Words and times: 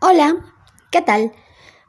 Hola, 0.00 0.36
¿qué 0.92 1.02
tal? 1.02 1.32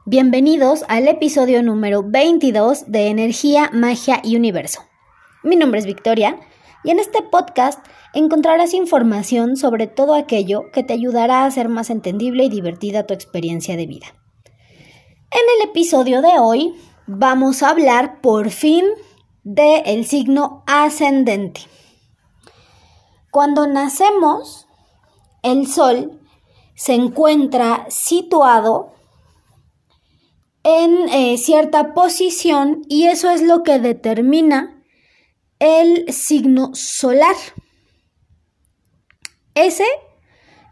Bienvenidos 0.04 0.84
al 0.88 1.06
episodio 1.06 1.62
número 1.62 2.02
22 2.02 2.90
de 2.90 3.06
Energía, 3.06 3.70
Magia 3.72 4.20
y 4.24 4.34
Universo. 4.34 4.80
Mi 5.44 5.54
nombre 5.54 5.78
es 5.78 5.86
Victoria 5.86 6.40
y 6.82 6.90
en 6.90 6.98
este 6.98 7.22
podcast 7.22 7.78
encontrarás 8.12 8.74
información 8.74 9.56
sobre 9.56 9.86
todo 9.86 10.16
aquello 10.16 10.72
que 10.72 10.82
te 10.82 10.92
ayudará 10.92 11.42
a 11.42 11.46
hacer 11.46 11.68
más 11.68 11.88
entendible 11.88 12.42
y 12.42 12.48
divertida 12.48 13.06
tu 13.06 13.14
experiencia 13.14 13.76
de 13.76 13.86
vida. 13.86 14.06
En 15.30 15.60
el 15.60 15.68
episodio 15.68 16.20
de 16.20 16.40
hoy 16.40 16.74
vamos 17.06 17.62
a 17.62 17.70
hablar 17.70 18.20
por 18.20 18.50
fin 18.50 18.86
del 19.44 19.82
el 19.86 20.04
signo 20.04 20.64
ascendente. 20.66 21.60
Cuando 23.30 23.68
nacemos, 23.68 24.66
el 25.44 25.68
Sol 25.68 26.19
se 26.80 26.94
encuentra 26.94 27.84
situado 27.90 28.94
en 30.62 31.10
eh, 31.10 31.36
cierta 31.36 31.92
posición 31.92 32.86
y 32.88 33.04
eso 33.04 33.28
es 33.28 33.42
lo 33.42 33.62
que 33.64 33.78
determina 33.78 34.82
el 35.58 36.10
signo 36.10 36.74
solar. 36.74 37.36
Ese 39.54 39.84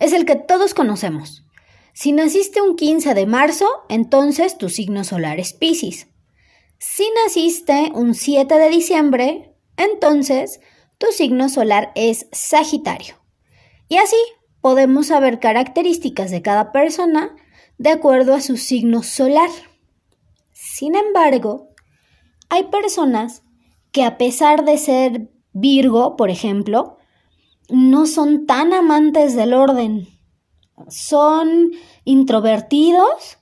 es 0.00 0.14
el 0.14 0.24
que 0.24 0.36
todos 0.36 0.72
conocemos. 0.72 1.44
Si 1.92 2.12
naciste 2.12 2.62
un 2.62 2.76
15 2.76 3.12
de 3.12 3.26
marzo, 3.26 3.68
entonces 3.90 4.56
tu 4.56 4.70
signo 4.70 5.04
solar 5.04 5.38
es 5.38 5.52
Pisces. 5.52 6.06
Si 6.78 7.06
naciste 7.22 7.92
un 7.94 8.14
7 8.14 8.54
de 8.54 8.70
diciembre, 8.70 9.54
entonces 9.76 10.60
tu 10.96 11.08
signo 11.08 11.50
solar 11.50 11.92
es 11.94 12.28
Sagitario. 12.32 13.16
Y 13.90 13.98
así 13.98 14.16
podemos 14.60 15.08
saber 15.08 15.40
características 15.40 16.30
de 16.30 16.42
cada 16.42 16.72
persona 16.72 17.34
de 17.78 17.90
acuerdo 17.90 18.34
a 18.34 18.40
su 18.40 18.56
signo 18.56 19.02
solar. 19.02 19.50
Sin 20.52 20.94
embargo, 20.94 21.68
hay 22.48 22.64
personas 22.64 23.42
que 23.92 24.04
a 24.04 24.18
pesar 24.18 24.64
de 24.64 24.78
ser 24.78 25.30
Virgo, 25.52 26.16
por 26.16 26.30
ejemplo, 26.30 26.98
no 27.68 28.06
son 28.06 28.46
tan 28.46 28.72
amantes 28.72 29.34
del 29.34 29.54
orden. 29.54 30.06
Son 30.88 31.72
introvertidos 32.04 33.38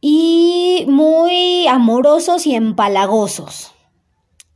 y 0.00 0.84
muy 0.88 1.66
amorosos 1.66 2.46
y 2.46 2.54
empalagosos. 2.54 3.72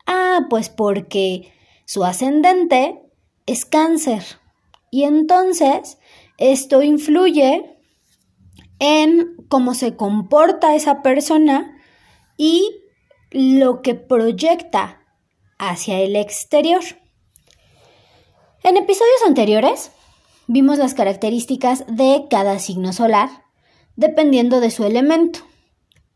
Ah, 0.07 0.47
pues 0.51 0.69
porque 0.69 1.53
su 1.85 2.05
ascendente 2.05 3.01
es 3.47 3.65
cáncer. 3.65 4.25
Y 4.91 5.05
entonces 5.05 5.99
esto 6.39 6.83
influye 6.83 7.79
en 8.79 9.37
cómo 9.49 9.75
se 9.75 9.97
comporta 9.97 10.75
esa 10.75 11.03
persona 11.03 11.77
y 12.37 12.71
lo 13.31 13.83
que 13.83 13.95
proyecta 13.95 15.03
hacia 15.59 16.01
el 16.01 16.17
exterior. 16.17 16.83
En 18.63 18.77
episodios 18.77 19.23
anteriores 19.27 19.91
vimos 20.47 20.79
las 20.79 20.95
características 20.95 21.85
de 21.89 22.27
cada 22.31 22.59
signo 22.59 22.93
solar 22.93 23.29
dependiendo 23.97 24.61
de 24.61 24.71
su 24.71 24.85
elemento. 24.85 25.41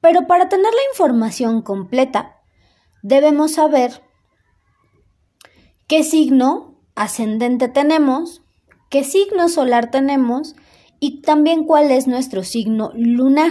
Pero 0.00 0.26
para 0.26 0.48
tener 0.48 0.72
la 0.72 0.90
información 0.92 1.62
completa, 1.62 2.40
debemos 3.02 3.54
saber 3.54 4.02
qué 5.88 6.04
signo 6.04 6.80
ascendente 6.94 7.68
tenemos 7.68 8.41
qué 8.92 9.04
signo 9.04 9.48
solar 9.48 9.90
tenemos 9.90 10.54
y 11.00 11.22
también 11.22 11.64
cuál 11.64 11.90
es 11.90 12.06
nuestro 12.06 12.44
signo 12.44 12.92
lunar. 12.94 13.50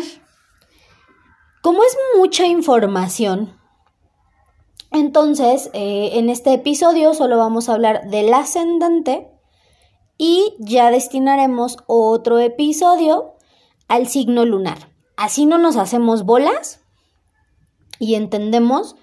Como 1.64 1.84
es 1.84 1.98
mucha 2.16 2.46
información, 2.46 3.60
entonces 4.92 5.72
eh, 5.74 6.12
en 6.14 6.30
este 6.30 6.54
episodio 6.54 7.16
solo 7.16 7.38
vamos 7.40 7.68
a 7.68 7.74
hablar 7.74 8.08
del 8.08 8.32
ascendente 8.32 9.32
y 10.16 10.54
ya 10.60 10.92
destinaremos 10.92 11.78
otro 11.88 12.38
episodio 12.38 13.34
al 13.88 14.08
signo 14.08 14.46
lunar. 14.46 14.92
Así 15.18 15.48
no 15.48 15.58
nos 15.58 15.76
hacemos 15.76 16.24
bolas 16.24 16.82
y 17.98 18.14
entendemos 18.14 18.96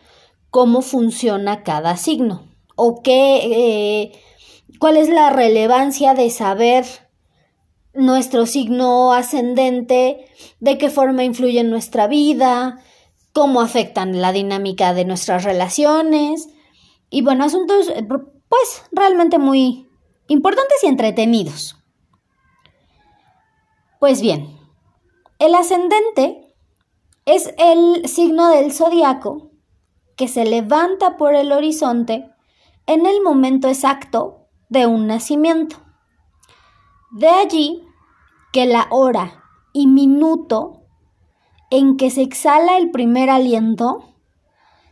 cómo 0.51 0.83
funciona 0.83 1.65
cada 1.65 1.97
signo 1.97 2.47
o 2.77 3.03
qué 3.03 3.41
eh, 3.43 4.13
cuál 4.79 4.97
es 4.97 5.09
la 5.09 5.31
relevancia 5.31 6.15
de 6.15 6.31
saber 6.31 6.85
nuestro 7.95 8.47
signo 8.47 9.13
ascendente, 9.13 10.27
de 10.61 10.79
qué 10.79 10.91
forma 10.91 11.25
influye 11.25 11.61
en 11.61 11.71
nuestra 11.71 12.07
vida, 12.07 12.81
cómo 13.33 13.61
afectan 13.61 14.21
la 14.21 14.33
dinámica 14.33 14.95
de 14.95 15.05
nuestras 15.05 15.45
relaciones 15.45 16.49
y 17.11 17.23
bueno, 17.23 17.45
asuntos 17.45 17.89
eh, 17.89 18.07
pues 18.07 18.83
realmente 18.93 19.39
muy 19.39 19.89
importantes 20.29 20.77
y 20.83 20.87
entretenidos. 20.87 21.77
Pues 23.99 24.21
bien, 24.21 24.57
el 25.39 25.55
ascendente 25.55 26.55
es 27.25 27.53
el 27.59 28.09
signo 28.09 28.51
del 28.51 28.73
zodiaco 28.73 29.51
que 30.17 30.29
se 30.29 30.45
levanta 30.45 31.17
por 31.17 31.35
el 31.35 31.53
horizonte 31.53 32.31
en 32.87 33.07
el 33.07 33.23
momento 33.23 33.69
exacto 33.69 34.38
de 34.69 34.87
un 34.87 35.07
nacimiento. 35.07 35.77
De 37.11 37.29
allí 37.29 37.83
que 38.53 38.67
la 38.67 38.87
hora 38.91 39.45
y 39.73 39.87
minuto 39.87 40.83
en 41.71 41.97
que 41.97 42.11
se 42.11 42.23
exhala 42.23 42.79
el 42.79 42.91
primer 42.91 43.31
aliento 43.31 44.15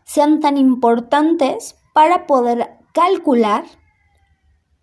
sean 0.04 0.41
tan 0.41 0.56
importantes 0.56 1.76
para 1.92 2.26
poder 2.26 2.78
calcular 2.92 3.64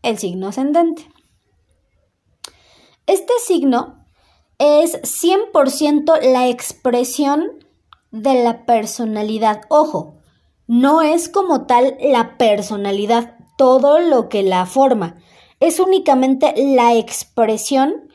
el 0.01 0.17
signo 0.17 0.49
ascendente. 0.49 1.09
Este 3.05 3.33
signo 3.45 4.05
es 4.59 5.01
100% 5.01 6.21
la 6.21 6.47
expresión 6.47 7.65
de 8.11 8.43
la 8.43 8.65
personalidad. 8.65 9.61
Ojo, 9.69 10.15
no 10.67 11.01
es 11.01 11.29
como 11.29 11.65
tal 11.65 11.97
la 11.99 12.37
personalidad 12.37 13.37
todo 13.57 13.99
lo 13.99 14.29
que 14.29 14.43
la 14.43 14.65
forma. 14.65 15.17
Es 15.59 15.79
únicamente 15.79 16.53
la 16.57 16.95
expresión 16.95 18.09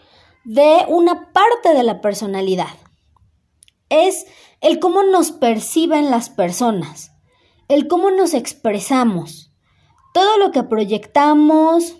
de 0.44 0.84
una 0.88 1.32
parte 1.32 1.75
de 1.75 1.82
la 1.82 2.00
personalidad. 2.00 2.69
Es 3.88 4.27
el 4.60 4.78
cómo 4.81 5.03
nos 5.03 5.31
perciben 5.31 6.10
las 6.10 6.31
personas, 6.31 7.12
el 7.69 7.87
cómo 7.87 8.10
nos 8.10 8.34
expresamos, 8.34 9.53
todo 10.12 10.37
lo 10.38 10.50
que 10.50 10.62
proyectamos, 10.62 11.97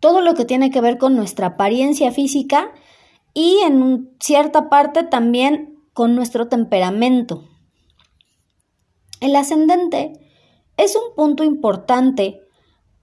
todo 0.00 0.20
lo 0.20 0.34
que 0.34 0.44
tiene 0.44 0.70
que 0.70 0.80
ver 0.80 0.98
con 0.98 1.16
nuestra 1.16 1.48
apariencia 1.48 2.12
física 2.12 2.72
y 3.34 3.58
en 3.64 4.16
cierta 4.20 4.68
parte 4.68 5.02
también 5.02 5.78
con 5.92 6.14
nuestro 6.14 6.48
temperamento. 6.48 7.44
El 9.20 9.34
ascendente 9.34 10.27
es 10.78 10.96
un 10.96 11.14
punto 11.14 11.44
importante 11.44 12.40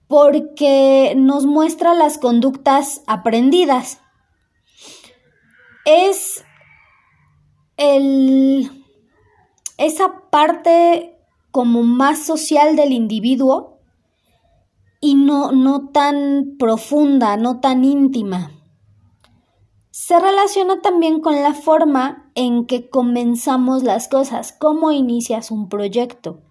porque 0.08 1.14
nos 1.16 1.46
muestra 1.46 1.94
las 1.94 2.18
conductas 2.18 3.02
aprendidas. 3.06 4.00
Es 5.84 6.42
el, 7.76 8.84
esa 9.76 10.22
parte 10.30 11.18
como 11.50 11.82
más 11.82 12.24
social 12.24 12.76
del 12.76 12.92
individuo 12.92 13.78
y 15.00 15.14
no, 15.14 15.52
no 15.52 15.90
tan 15.90 16.56
profunda, 16.58 17.36
no 17.36 17.60
tan 17.60 17.84
íntima. 17.84 18.52
Se 19.90 20.18
relaciona 20.18 20.80
también 20.80 21.20
con 21.20 21.42
la 21.42 21.52
forma 21.52 22.30
en 22.34 22.66
que 22.66 22.88
comenzamos 22.88 23.82
las 23.82 24.08
cosas, 24.08 24.52
cómo 24.58 24.92
inicias 24.92 25.50
un 25.50 25.68
proyecto 25.68 26.45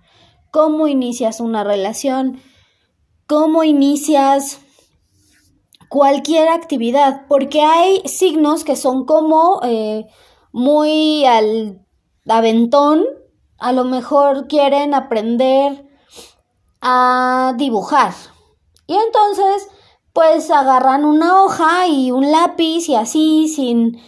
cómo 0.55 0.87
inicias 0.87 1.41
una 1.41 1.65
relación, 1.65 2.41
cómo 3.27 3.65
inicias 3.65 4.61
cualquier 5.89 6.47
actividad, 6.47 7.27
porque 7.27 7.61
hay 7.61 8.01
signos 8.05 8.63
que 8.63 8.77
son 8.77 9.05
como 9.05 9.59
eh, 9.63 10.05
muy 10.53 11.25
al 11.25 11.85
aventón, 12.25 13.03
a 13.57 13.73
lo 13.73 13.83
mejor 13.83 14.47
quieren 14.47 14.93
aprender 14.93 15.85
a 16.79 17.53
dibujar. 17.57 18.13
Y 18.87 18.95
entonces, 18.95 19.67
pues 20.13 20.49
agarran 20.51 21.03
una 21.03 21.43
hoja 21.43 21.85
y 21.87 22.11
un 22.11 22.31
lápiz 22.31 22.87
y 22.87 22.95
así, 22.95 23.49
sin 23.49 23.99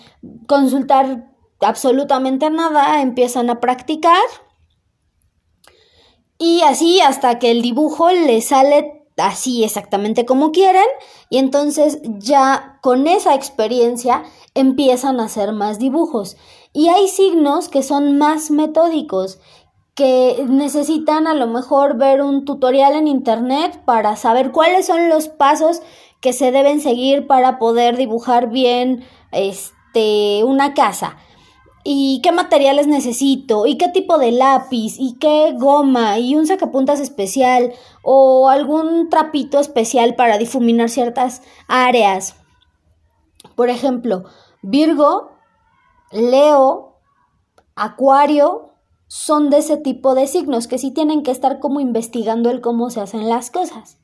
consultar 0.48 1.28
absolutamente 1.60 2.50
nada, 2.50 3.02
empiezan 3.02 3.50
a 3.50 3.60
practicar 3.60 4.24
y 6.40 6.62
así 6.62 7.02
hasta 7.02 7.40
que 7.40 7.52
el 7.52 7.62
dibujo 7.62 8.12
le 8.12 8.42
sale 8.42 9.06
así 9.18 9.64
exactamente 9.64 10.26
como 10.26 10.52
quieren 10.52 10.86
y 11.30 11.40
entonces 11.40 12.00
ya 12.04 12.78
con 12.82 13.08
esa 13.08 13.34
experiencia 13.34 14.24
empiezan 14.54 15.20
a 15.20 15.26
hacer 15.26 15.52
más 15.52 15.80
dibujos. 15.80 16.38
Y 16.74 16.90
hay 16.90 17.08
signos 17.08 17.70
que 17.70 17.82
son 17.82 18.18
más 18.18 18.52
metódicos, 18.52 19.40
que 19.96 20.46
necesitan 20.48 21.26
a 21.26 21.34
lo 21.34 21.48
mejor 21.48 21.98
ver 21.98 22.22
un 22.22 22.46
tutorial 22.46 22.94
en 22.94 23.08
internet 23.08 23.82
para 23.84 24.16
saber 24.16 24.52
cuáles 24.52 24.86
son 24.86 25.10
los 25.10 25.28
pasos 25.28 25.82
que 26.22 26.34
se 26.34 26.52
deben 26.52 26.82
seguir 26.82 27.26
para 27.26 27.58
poder 27.58 27.98
dibujar 27.98 28.50
bien 28.50 29.04
este 29.32 30.44
una 30.44 30.76
casa 30.76 31.18
y 31.90 32.20
qué 32.22 32.34
materiales 32.34 32.86
necesito 32.86 33.66
y 33.66 33.78
qué 33.78 33.88
tipo 33.88 34.18
de 34.18 34.34
lápiz 34.34 34.98
y 35.00 35.18
qué 35.20 35.54
goma 35.58 36.20
y 36.20 36.36
un 36.36 36.46
sacapuntas 36.46 37.00
especial 37.00 37.72
o 38.04 38.50
algún 38.50 39.08
trapito 39.10 39.58
especial 39.58 40.16
para 40.16 40.38
difuminar 40.38 40.90
ciertas 40.90 41.44
áreas. 41.70 42.36
Por 43.56 43.70
ejemplo, 43.70 44.26
Virgo, 44.62 45.32
Leo, 46.12 46.98
Acuario 47.78 48.74
son 49.08 49.50
de 49.50 49.60
ese 49.60 49.78
tipo 49.78 50.14
de 50.14 50.28
signos 50.28 50.68
que 50.68 50.80
sí 50.80 50.92
tienen 50.92 51.24
que 51.24 51.32
estar 51.32 51.62
como 51.62 51.80
investigando 51.80 52.50
el 52.50 52.60
cómo 52.60 52.90
se 52.90 53.00
hacen 53.00 53.30
las 53.30 53.50
cosas. 53.50 53.98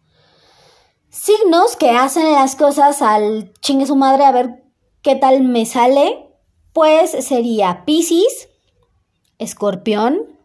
Signos 1.09 1.75
que 1.75 1.89
hacen 1.89 2.31
las 2.31 2.55
cosas 2.55 3.01
al 3.01 3.51
chingue 3.59 3.87
su 3.87 3.97
madre 3.97 4.23
a 4.23 4.31
ver 4.31 4.63
qué 5.01 5.17
tal 5.17 5.43
me 5.43 5.65
sale 5.65 6.22
pues 6.73 7.11
sería 7.11 7.85
Pisces, 7.85 8.49
Escorpión 9.37 10.39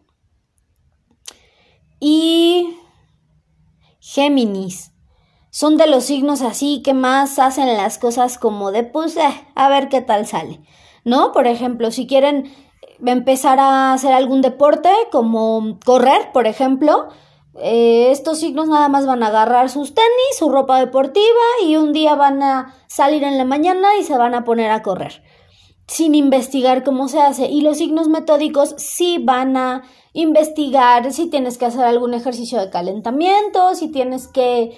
y 1.99 2.77
Géminis. 3.99 4.91
Son 5.49 5.77
de 5.77 5.87
los 5.87 6.05
signos 6.05 6.43
así 6.43 6.83
que 6.83 6.93
más 6.93 7.39
hacen 7.39 7.75
las 7.75 7.97
cosas 7.97 8.37
como 8.37 8.71
de 8.71 8.83
pues 8.83 9.17
eh, 9.17 9.47
a 9.55 9.69
ver 9.69 9.89
qué 9.89 10.01
tal 10.01 10.27
sale. 10.27 10.61
¿No? 11.03 11.31
Por 11.31 11.47
ejemplo, 11.47 11.89
si 11.89 12.05
quieren 12.05 12.53
empezar 13.03 13.59
a 13.59 13.93
hacer 13.93 14.13
algún 14.13 14.41
deporte 14.41 14.89
como 15.11 15.79
correr, 15.83 16.31
por 16.31 16.45
ejemplo, 16.45 17.07
eh, 17.55 18.11
estos 18.11 18.39
signos 18.39 18.67
nada 18.67 18.89
más 18.89 19.07
van 19.07 19.23
a 19.23 19.27
agarrar 19.27 19.69
sus 19.69 19.95
tenis, 19.95 20.37
su 20.37 20.49
ropa 20.49 20.77
deportiva 20.79 21.25
y 21.65 21.77
un 21.77 21.93
día 21.93 22.13
van 22.13 22.43
a 22.43 22.75
salir 22.87 23.23
en 23.23 23.37
la 23.37 23.45
mañana 23.45 23.97
y 23.99 24.03
se 24.03 24.17
van 24.17 24.35
a 24.35 24.43
poner 24.43 24.69
a 24.69 24.83
correr 24.83 25.23
sin 25.89 26.13
investigar 26.13 26.83
cómo 26.83 27.07
se 27.07 27.19
hace. 27.19 27.47
Y 27.47 27.61
los 27.61 27.77
signos 27.79 28.07
metódicos 28.07 28.75
sí 28.77 29.17
van 29.19 29.57
a 29.57 29.83
investigar 30.13 31.11
si 31.11 31.29
tienes 31.29 31.57
que 31.57 31.65
hacer 31.65 31.83
algún 31.83 32.13
ejercicio 32.13 32.59
de 32.59 32.69
calentamiento, 32.69 33.73
si 33.73 33.89
tienes 33.91 34.27
que 34.27 34.77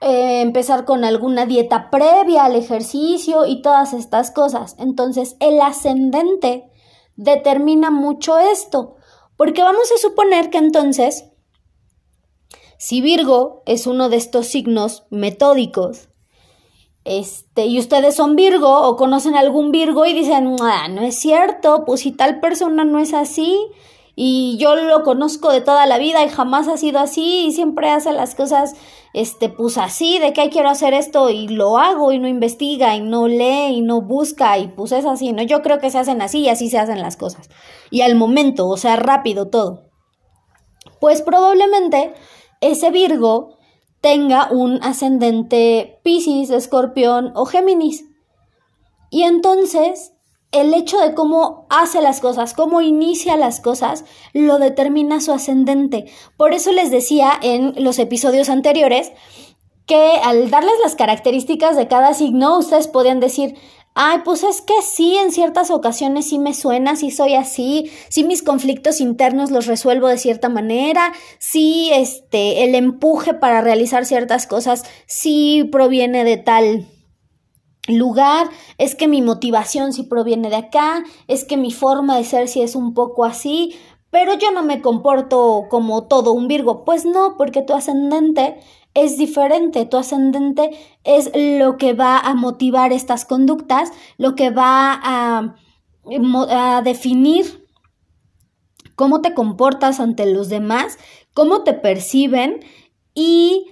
eh, 0.00 0.40
empezar 0.40 0.84
con 0.84 1.04
alguna 1.04 1.46
dieta 1.46 1.88
previa 1.88 2.44
al 2.44 2.56
ejercicio 2.56 3.46
y 3.46 3.62
todas 3.62 3.92
estas 3.92 4.32
cosas. 4.32 4.74
Entonces, 4.78 5.36
el 5.38 5.60
ascendente 5.60 6.68
determina 7.14 7.92
mucho 7.92 8.36
esto, 8.38 8.96
porque 9.36 9.62
vamos 9.62 9.90
a 9.92 9.98
suponer 9.98 10.50
que 10.50 10.58
entonces, 10.58 11.26
si 12.76 13.00
Virgo 13.00 13.62
es 13.66 13.86
uno 13.86 14.08
de 14.08 14.16
estos 14.16 14.48
signos 14.48 15.04
metódicos, 15.10 16.08
este, 17.04 17.66
y 17.66 17.78
ustedes 17.78 18.16
son 18.16 18.34
Virgo 18.34 18.88
o 18.88 18.96
conocen 18.96 19.36
algún 19.36 19.70
Virgo 19.70 20.06
y 20.06 20.14
dicen, 20.14 20.56
ah, 20.62 20.88
no 20.88 21.02
es 21.02 21.18
cierto, 21.18 21.84
pues 21.84 22.00
si 22.00 22.12
tal 22.12 22.40
persona 22.40 22.84
no 22.84 22.98
es 22.98 23.12
así 23.12 23.58
y 24.16 24.56
yo 24.58 24.76
lo 24.76 25.02
conozco 25.02 25.50
de 25.50 25.60
toda 25.60 25.86
la 25.86 25.98
vida 25.98 26.24
y 26.24 26.28
jamás 26.28 26.68
ha 26.68 26.76
sido 26.76 27.00
así 27.00 27.46
y 27.46 27.52
siempre 27.52 27.90
hace 27.90 28.12
las 28.12 28.34
cosas, 28.34 28.74
este, 29.12 29.48
pues 29.48 29.76
así, 29.76 30.18
de 30.18 30.32
que 30.32 30.48
quiero 30.48 30.70
hacer 30.70 30.94
esto 30.94 31.30
y 31.30 31.48
lo 31.48 31.78
hago 31.78 32.12
y 32.12 32.18
no 32.18 32.28
investiga 32.28 32.94
y 32.96 33.00
no 33.02 33.28
lee 33.28 33.74
y 33.74 33.80
no 33.82 34.00
busca 34.00 34.56
y 34.56 34.68
pues 34.68 34.92
es 34.92 35.04
así, 35.04 35.32
¿no? 35.32 35.42
Yo 35.42 35.62
creo 35.62 35.80
que 35.80 35.90
se 35.90 35.98
hacen 35.98 36.22
así 36.22 36.40
y 36.40 36.48
así 36.48 36.70
se 36.70 36.78
hacen 36.78 37.02
las 37.02 37.16
cosas. 37.16 37.50
Y 37.90 38.00
al 38.00 38.14
momento, 38.14 38.66
o 38.68 38.76
sea, 38.76 38.96
rápido 38.96 39.48
todo. 39.48 39.90
Pues 41.00 41.20
probablemente 41.20 42.14
ese 42.60 42.90
Virgo 42.90 43.53
tenga 44.04 44.48
un 44.50 44.80
ascendente 44.82 45.98
Pisces, 46.04 46.50
Escorpión 46.50 47.32
o 47.34 47.46
Géminis. 47.46 48.04
Y 49.08 49.22
entonces 49.22 50.12
el 50.52 50.74
hecho 50.74 50.98
de 50.98 51.14
cómo 51.14 51.66
hace 51.70 52.02
las 52.02 52.20
cosas, 52.20 52.52
cómo 52.52 52.82
inicia 52.82 53.38
las 53.38 53.62
cosas, 53.62 54.04
lo 54.34 54.58
determina 54.58 55.22
su 55.22 55.32
ascendente. 55.32 56.04
Por 56.36 56.52
eso 56.52 56.70
les 56.70 56.90
decía 56.90 57.32
en 57.40 57.82
los 57.82 57.98
episodios 57.98 58.50
anteriores 58.50 59.10
que 59.86 60.18
al 60.22 60.50
darles 60.50 60.74
las 60.82 60.96
características 60.96 61.74
de 61.74 61.88
cada 61.88 62.12
signo, 62.12 62.58
ustedes 62.58 62.88
podían 62.88 63.20
decir, 63.20 63.54
Ay, 63.96 64.22
pues 64.24 64.42
es 64.42 64.60
que 64.60 64.74
sí, 64.82 65.16
en 65.16 65.30
ciertas 65.30 65.70
ocasiones 65.70 66.28
sí 66.28 66.40
me 66.40 66.52
suena, 66.52 66.96
sí 66.96 67.12
soy 67.12 67.36
así, 67.36 67.92
sí 68.08 68.24
mis 68.24 68.42
conflictos 68.42 69.00
internos 69.00 69.52
los 69.52 69.66
resuelvo 69.66 70.08
de 70.08 70.18
cierta 70.18 70.48
manera, 70.48 71.12
sí 71.38 71.90
este 71.92 72.64
el 72.64 72.74
empuje 72.74 73.34
para 73.34 73.60
realizar 73.60 74.04
ciertas 74.04 74.48
cosas 74.48 74.82
sí 75.06 75.68
proviene 75.70 76.24
de 76.24 76.36
tal 76.38 76.88
lugar, 77.86 78.48
es 78.78 78.96
que 78.96 79.06
mi 79.06 79.22
motivación 79.22 79.92
sí 79.92 80.02
proviene 80.02 80.50
de 80.50 80.56
acá, 80.56 81.04
es 81.28 81.44
que 81.44 81.56
mi 81.56 81.70
forma 81.70 82.16
de 82.16 82.24
ser 82.24 82.48
sí 82.48 82.62
es 82.62 82.74
un 82.74 82.94
poco 82.94 83.24
así, 83.24 83.76
pero 84.10 84.34
yo 84.34 84.50
no 84.50 84.64
me 84.64 84.80
comporto 84.80 85.66
como 85.70 86.08
todo 86.08 86.32
un 86.32 86.48
Virgo, 86.48 86.84
pues 86.84 87.04
no, 87.04 87.36
porque 87.36 87.62
tu 87.62 87.74
ascendente 87.74 88.56
es 88.94 89.18
diferente. 89.18 89.84
Tu 89.86 89.96
ascendente 89.96 90.70
es 91.02 91.30
lo 91.34 91.76
que 91.76 91.92
va 91.92 92.18
a 92.18 92.34
motivar 92.34 92.92
estas 92.92 93.24
conductas, 93.24 93.90
lo 94.16 94.34
que 94.34 94.50
va 94.50 95.00
a, 95.02 95.54
definir 96.84 97.66
cómo 98.94 99.22
te 99.22 99.32
comportas 99.32 99.98
ante 99.98 100.26
los 100.26 100.50
demás, 100.50 100.98
cómo 101.32 101.62
te 101.62 101.72
perciben 101.72 102.60
y 103.14 103.68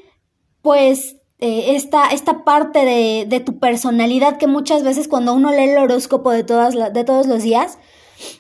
pues 0.63 1.17
eh, 1.39 1.77
esta, 1.77 2.09
esta, 2.09 2.43
parte 2.45 2.87
de, 2.87 3.27
de, 3.29 3.41
tu 3.41 3.59
personalidad 3.59 4.39
que 4.39 4.47
muchas 4.47 4.83
veces 4.83 5.09
cuando 5.09 5.35
uno 5.35 5.51
lee 5.51 5.71
el 5.71 5.79
horóscopo 5.79 6.31
de, 6.31 6.45
todas 6.45 6.75
de 6.75 7.05
todos 7.05 7.27
los 7.27 7.43
días, 7.43 7.79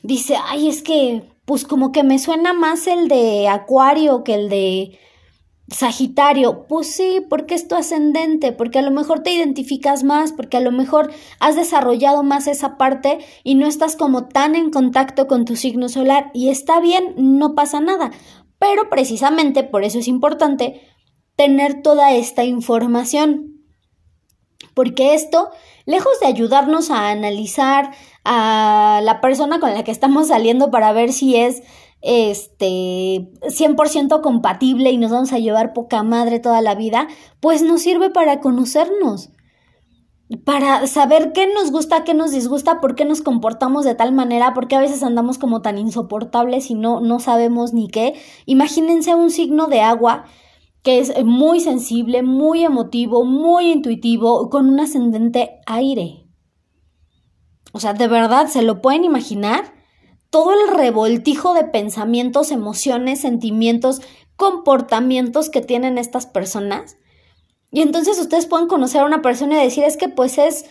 dice, 0.02 0.36
ay, 0.48 0.68
es 0.68 0.82
que 0.82 1.22
pues 1.44 1.64
como 1.64 1.92
que 1.92 2.02
me 2.02 2.18
suena 2.18 2.52
más 2.52 2.86
el 2.86 3.08
de 3.08 3.48
Acuario 3.48 4.24
que 4.24 4.34
el 4.34 4.48
de 4.48 4.98
Sagitario, 5.72 6.66
pues 6.68 6.94
sí, 6.94 7.24
porque 7.28 7.54
es 7.54 7.66
tu 7.66 7.74
ascendente, 7.74 8.52
porque 8.52 8.78
a 8.78 8.82
lo 8.82 8.90
mejor 8.90 9.20
te 9.20 9.32
identificas 9.32 10.04
más, 10.04 10.32
porque 10.32 10.58
a 10.58 10.60
lo 10.60 10.70
mejor 10.70 11.10
has 11.40 11.56
desarrollado 11.56 12.22
más 12.22 12.46
esa 12.46 12.76
parte 12.76 13.18
y 13.42 13.54
no 13.54 13.66
estás 13.66 13.96
como 13.96 14.28
tan 14.28 14.54
en 14.54 14.70
contacto 14.70 15.26
con 15.26 15.44
tu 15.44 15.56
signo 15.56 15.88
solar 15.88 16.30
y 16.34 16.50
está 16.50 16.78
bien, 16.80 17.14
no 17.16 17.54
pasa 17.54 17.80
nada. 17.80 18.10
Pero 18.58 18.90
precisamente 18.90 19.64
por 19.64 19.82
eso 19.82 19.98
es 19.98 20.08
importante 20.08 20.80
tener 21.36 21.82
toda 21.82 22.12
esta 22.12 22.44
información, 22.44 23.64
porque 24.74 25.14
esto, 25.14 25.50
lejos 25.86 26.20
de 26.20 26.26
ayudarnos 26.26 26.90
a 26.90 27.10
analizar 27.10 27.92
a 28.24 29.00
la 29.02 29.20
persona 29.20 29.60
con 29.60 29.74
la 29.74 29.84
que 29.84 29.90
estamos 29.90 30.28
saliendo 30.28 30.70
para 30.70 30.92
ver 30.92 31.12
si 31.12 31.36
es 31.36 31.62
este 32.02 33.30
100% 33.42 34.20
compatible 34.20 34.90
y 34.90 34.98
nos 34.98 35.12
vamos 35.12 35.32
a 35.32 35.38
llevar 35.38 35.72
poca 35.72 36.02
madre 36.02 36.40
toda 36.40 36.60
la 36.60 36.74
vida, 36.74 37.08
pues 37.40 37.62
nos 37.62 37.82
sirve 37.82 38.10
para 38.10 38.40
conocernos, 38.40 39.30
para 40.44 40.86
saber 40.86 41.32
qué 41.32 41.46
nos 41.52 41.70
gusta, 41.70 42.04
qué 42.04 42.14
nos 42.14 42.32
disgusta, 42.32 42.80
por 42.80 42.94
qué 42.94 43.04
nos 43.04 43.22
comportamos 43.22 43.84
de 43.84 43.94
tal 43.94 44.12
manera, 44.12 44.52
porque 44.54 44.76
a 44.76 44.80
veces 44.80 45.02
andamos 45.02 45.38
como 45.38 45.62
tan 45.62 45.78
insoportables 45.78 46.70
y 46.70 46.74
no, 46.74 47.00
no 47.00 47.20
sabemos 47.20 47.72
ni 47.72 47.88
qué. 47.88 48.14
Imagínense 48.46 49.14
un 49.14 49.30
signo 49.30 49.66
de 49.68 49.80
agua 49.80 50.24
que 50.82 50.98
es 50.98 51.24
muy 51.24 51.60
sensible, 51.60 52.22
muy 52.22 52.64
emotivo, 52.64 53.24
muy 53.24 53.70
intuitivo, 53.70 54.50
con 54.50 54.68
un 54.68 54.80
ascendente 54.80 55.60
aire. 55.66 56.21
O 57.72 57.80
sea, 57.80 57.94
¿de 57.94 58.08
verdad 58.08 58.46
se 58.46 58.62
lo 58.62 58.80
pueden 58.80 59.04
imaginar? 59.04 59.72
todo 60.32 60.50
el 60.52 60.74
revoltijo 60.74 61.52
de 61.52 61.64
pensamientos, 61.64 62.52
emociones, 62.52 63.20
sentimientos, 63.20 64.00
comportamientos 64.36 65.50
que 65.50 65.60
tienen 65.60 65.98
estas 65.98 66.24
personas. 66.24 66.96
Y 67.70 67.82
entonces 67.82 68.18
ustedes 68.18 68.46
pueden 68.46 68.66
conocer 68.66 69.02
a 69.02 69.04
una 69.04 69.20
persona 69.20 69.60
y 69.60 69.64
decir 69.64 69.84
es 69.84 69.98
que 69.98 70.08
pues 70.08 70.38
es 70.38 70.64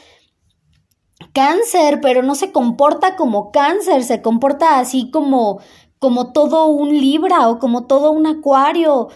cáncer, 1.31 1.99
pero 2.01 2.23
no 2.23 2.33
se 2.33 2.51
comporta 2.51 3.15
como 3.15 3.51
cáncer, 3.51 4.03
se 4.03 4.23
comporta 4.23 4.79
así 4.79 5.11
como, 5.11 5.59
como 5.99 6.33
todo 6.33 6.65
un 6.65 6.99
libra 6.99 7.47
o 7.47 7.59
como 7.59 7.85
todo 7.85 8.09
un 8.09 8.25
acuario. 8.25 9.09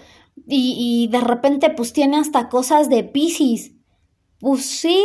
Y, 0.48 0.75
y 0.77 1.08
de 1.08 1.22
repente 1.22 1.72
pues 1.72 1.92
tiene 1.92 2.18
hasta 2.18 2.50
cosas 2.50 2.88
de 2.88 3.04
Pisces. 3.04 3.72
Pues 4.39 4.63
sí, 4.63 5.04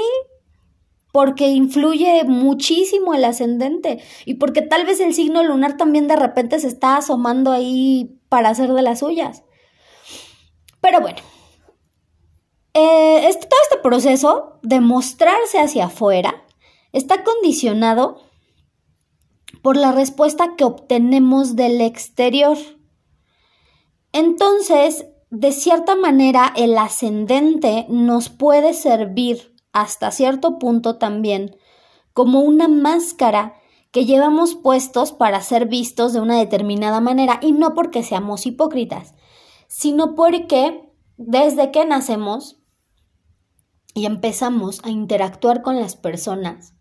porque 1.13 1.49
influye 1.49 2.25
muchísimo 2.25 3.15
el 3.15 3.25
ascendente 3.25 4.03
y 4.25 4.35
porque 4.35 4.63
tal 4.63 4.87
vez 4.87 5.01
el 5.01 5.15
signo 5.15 5.43
lunar 5.43 5.77
también 5.77 6.09
de 6.09 6.17
repente 6.17 6.59
se 6.59 6.69
está 6.69 6.97
asomando 6.97 7.53
ahí 7.53 8.21
para 8.29 8.51
hacer 8.51 8.73
de 8.73 8.83
las 8.83 9.01
suyas. 9.01 9.43
Pero 10.81 11.01
bueno, 11.01 11.19
eh, 12.75 13.29
este, 13.29 13.47
todo 13.47 13.61
este 13.65 13.83
proceso 13.83 14.59
de 14.63 14.81
mostrarse 14.81 15.59
hacia 15.59 15.87
afuera 15.87 16.45
está 16.93 17.25
condicionado 17.25 18.21
por 19.63 19.77
la 19.77 19.93
respuesta 19.93 20.55
que 20.57 20.65
obtenemos 20.65 21.57
del 21.57 21.81
exterior. 21.81 22.57
Entonces, 24.13 25.07
de 25.31 25.53
cierta 25.53 25.97
manera, 25.97 26.53
el 26.57 26.79
ascendente 26.79 27.87
nos 27.89 28.29
puede 28.29 28.75
servir 28.75 29.55
hasta 29.73 30.11
cierto 30.11 30.59
punto 30.59 30.97
también 30.97 31.57
como 32.13 32.41
una 32.41 32.69
máscara 32.69 33.55
que 33.91 34.05
llevamos 34.05 34.55
puestos 34.55 35.13
para 35.13 35.41
ser 35.41 35.67
vistos 35.67 36.13
de 36.13 36.21
una 36.21 36.39
determinada 36.39 37.01
manera 37.01 37.39
y 37.43 37.53
no 37.53 37.75
porque 37.75 38.03
seamos 38.03 38.47
hipócritas, 38.47 39.15
sino 39.69 40.15
porque 40.15 40.89
desde 41.17 41.71
que 41.71 41.85
nacemos 41.85 42.61
y 43.95 44.07
empezamos 44.07 44.81
a 44.85 44.91
interactuar 44.91 45.63
con 45.63 45.81
las 45.81 45.97
personas, 45.97 46.75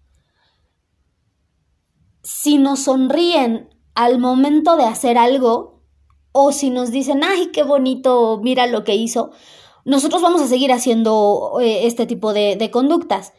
si 2.23 2.57
nos 2.57 2.81
sonríen 2.81 3.69
al 3.95 4.19
momento 4.19 4.75
de 4.75 4.83
hacer 4.83 5.17
algo 5.17 5.83
o 6.31 6.51
si 6.51 6.69
nos 6.69 6.91
dicen, 6.91 7.23
ay, 7.23 7.47
qué 7.47 7.63
bonito, 7.63 8.39
mira 8.43 8.67
lo 8.67 8.83
que 8.83 8.95
hizo, 8.95 9.31
nosotros 9.89 10.21
vamos 10.21 10.41
a 10.41 10.47
seguir 10.47 10.71
haciendo 10.71 11.57
eh, 11.59 11.87
este 11.87 12.05
tipo 12.05 12.31
de, 12.31 12.55
de 12.55 12.69
conductas. 12.69 13.33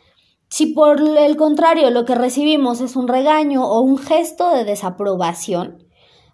Si 0.49 0.67
por 0.67 1.01
el 1.01 1.37
contrario 1.37 1.91
lo 1.91 2.05
que 2.05 2.17
recibimos 2.17 2.81
es 2.81 2.97
un 2.97 3.07
regaño 3.07 3.65
o 3.65 3.81
un 3.81 3.99
gesto 3.99 4.51
de 4.51 4.65
desaprobación, 4.65 5.87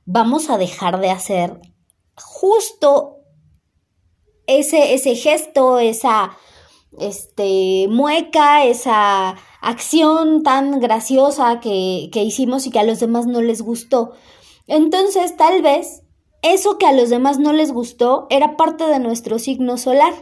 vamos 0.06 0.48
a 0.48 0.56
dejar 0.56 1.00
de 1.00 1.10
hacer 1.10 1.60
justo 2.16 3.18
ese, 4.46 4.94
ese 4.94 5.14
gesto, 5.16 5.78
esa 5.78 6.38
este, 6.98 7.86
mueca, 7.90 8.64
esa 8.64 9.36
acción 9.60 10.42
tan 10.42 10.80
graciosa 10.80 11.60
que, 11.60 12.08
que 12.10 12.22
hicimos 12.22 12.66
y 12.66 12.70
que 12.70 12.78
a 12.78 12.84
los 12.84 13.00
demás 13.00 13.26
no 13.26 13.42
les 13.42 13.60
gustó. 13.60 14.12
Entonces, 14.66 15.36
tal 15.36 15.60
vez 15.60 16.05
eso 16.54 16.78
que 16.78 16.86
a 16.86 16.92
los 16.92 17.10
demás 17.10 17.38
no 17.38 17.52
les 17.52 17.72
gustó 17.72 18.26
era 18.30 18.56
parte 18.56 18.86
de 18.86 18.98
nuestro 18.98 19.38
signo 19.38 19.76
solar. 19.78 20.12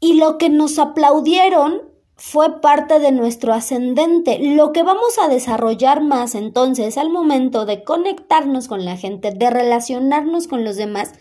Y 0.00 0.14
lo 0.14 0.38
que 0.38 0.48
nos 0.48 0.78
aplaudieron 0.78 1.82
fue 2.14 2.60
parte 2.60 2.98
de 2.98 3.12
nuestro 3.12 3.54
ascendente. 3.54 4.38
Lo 4.40 4.72
que 4.72 4.82
vamos 4.82 5.18
a 5.22 5.28
desarrollar 5.28 6.02
más 6.02 6.34
entonces 6.34 6.98
al 6.98 7.10
momento 7.10 7.64
de 7.64 7.84
conectarnos 7.84 8.68
con 8.68 8.84
la 8.84 8.96
gente, 8.96 9.30
de 9.30 9.50
relacionarnos 9.50 10.48
con 10.48 10.64
los 10.64 10.76
demás, 10.76 11.12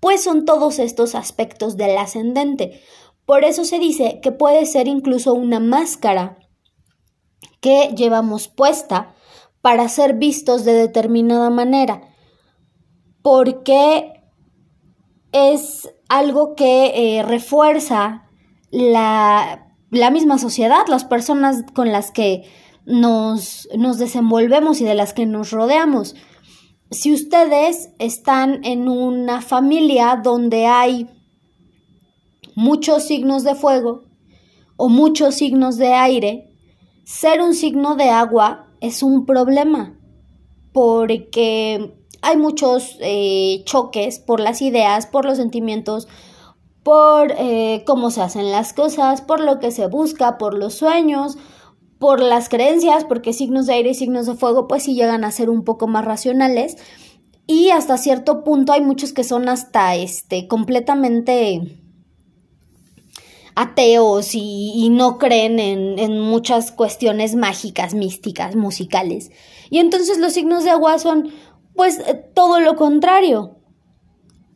pues 0.00 0.22
son 0.22 0.44
todos 0.44 0.78
estos 0.78 1.14
aspectos 1.14 1.76
del 1.76 1.96
ascendente. 1.96 2.82
Por 3.24 3.44
eso 3.44 3.64
se 3.64 3.78
dice 3.78 4.20
que 4.22 4.32
puede 4.32 4.66
ser 4.66 4.86
incluso 4.86 5.32
una 5.32 5.60
máscara 5.60 6.38
que 7.60 7.94
llevamos 7.96 8.48
puesta 8.48 9.14
para 9.62 9.88
ser 9.88 10.12
vistos 10.12 10.66
de 10.66 10.74
determinada 10.74 11.48
manera, 11.48 12.13
porque 13.24 14.22
es 15.32 15.92
algo 16.08 16.54
que 16.54 17.18
eh, 17.18 17.22
refuerza 17.24 18.28
la 18.70 19.64
la 19.94 20.10
misma 20.10 20.38
sociedad, 20.38 20.86
las 20.88 21.04
personas 21.04 21.64
con 21.72 21.92
las 21.92 22.10
que 22.10 22.44
nos, 22.84 23.68
nos 23.76 23.98
desenvolvemos 23.98 24.80
y 24.80 24.84
de 24.84 24.94
las 24.94 25.14
que 25.14 25.26
nos 25.26 25.50
rodeamos. 25.50 26.14
Si 26.90 27.12
ustedes 27.12 27.90
están 27.98 28.64
en 28.64 28.88
una 28.88 29.40
familia 29.40 30.20
donde 30.22 30.66
hay 30.66 31.08
muchos 32.54 33.04
signos 33.04 33.44
de 33.44 33.54
fuego 33.54 34.02
o 34.76 34.88
muchos 34.88 35.36
signos 35.36 35.76
de 35.76 35.94
aire, 35.94 36.50
ser 37.04 37.40
un 37.40 37.54
signo 37.54 37.94
de 37.94 38.10
agua 38.10 38.66
es 38.80 39.02
un 39.02 39.24
problema 39.24 39.98
porque 40.72 41.94
hay 42.24 42.36
muchos 42.36 42.96
eh, 43.00 43.62
choques 43.64 44.18
por 44.18 44.40
las 44.40 44.62
ideas, 44.62 45.06
por 45.06 45.24
los 45.24 45.36
sentimientos, 45.36 46.08
por 46.82 47.32
eh, 47.38 47.84
cómo 47.86 48.10
se 48.10 48.22
hacen 48.22 48.50
las 48.50 48.72
cosas, 48.72 49.20
por 49.20 49.40
lo 49.40 49.58
que 49.58 49.70
se 49.70 49.86
busca, 49.86 50.38
por 50.38 50.54
los 50.54 50.74
sueños, 50.74 51.38
por 51.98 52.20
las 52.20 52.48
creencias, 52.48 53.04
porque 53.04 53.32
signos 53.32 53.66
de 53.66 53.74
aire 53.74 53.90
y 53.90 53.94
signos 53.94 54.26
de 54.26 54.34
fuego 54.34 54.66
pues 54.68 54.82
sí 54.82 54.94
llegan 54.94 55.24
a 55.24 55.30
ser 55.30 55.50
un 55.50 55.64
poco 55.64 55.86
más 55.86 56.04
racionales 56.04 56.76
y 57.46 57.70
hasta 57.70 57.98
cierto 57.98 58.42
punto 58.42 58.72
hay 58.72 58.80
muchos 58.80 59.12
que 59.12 59.24
son 59.24 59.48
hasta 59.48 59.94
este 59.94 60.48
completamente 60.48 61.78
ateos 63.54 64.34
y, 64.34 64.88
no 64.90 65.18
creen 65.18 65.60
en, 65.60 65.98
en, 65.98 66.18
muchas 66.18 66.72
cuestiones 66.72 67.36
mágicas, 67.36 67.94
místicas, 67.94 68.56
musicales. 68.56 69.30
Y 69.70 69.78
entonces 69.78 70.18
los 70.18 70.32
signos 70.32 70.64
de 70.64 70.70
agua 70.70 70.98
son 70.98 71.30
pues 71.74 72.00
todo 72.34 72.60
lo 72.60 72.76
contrario. 72.76 73.56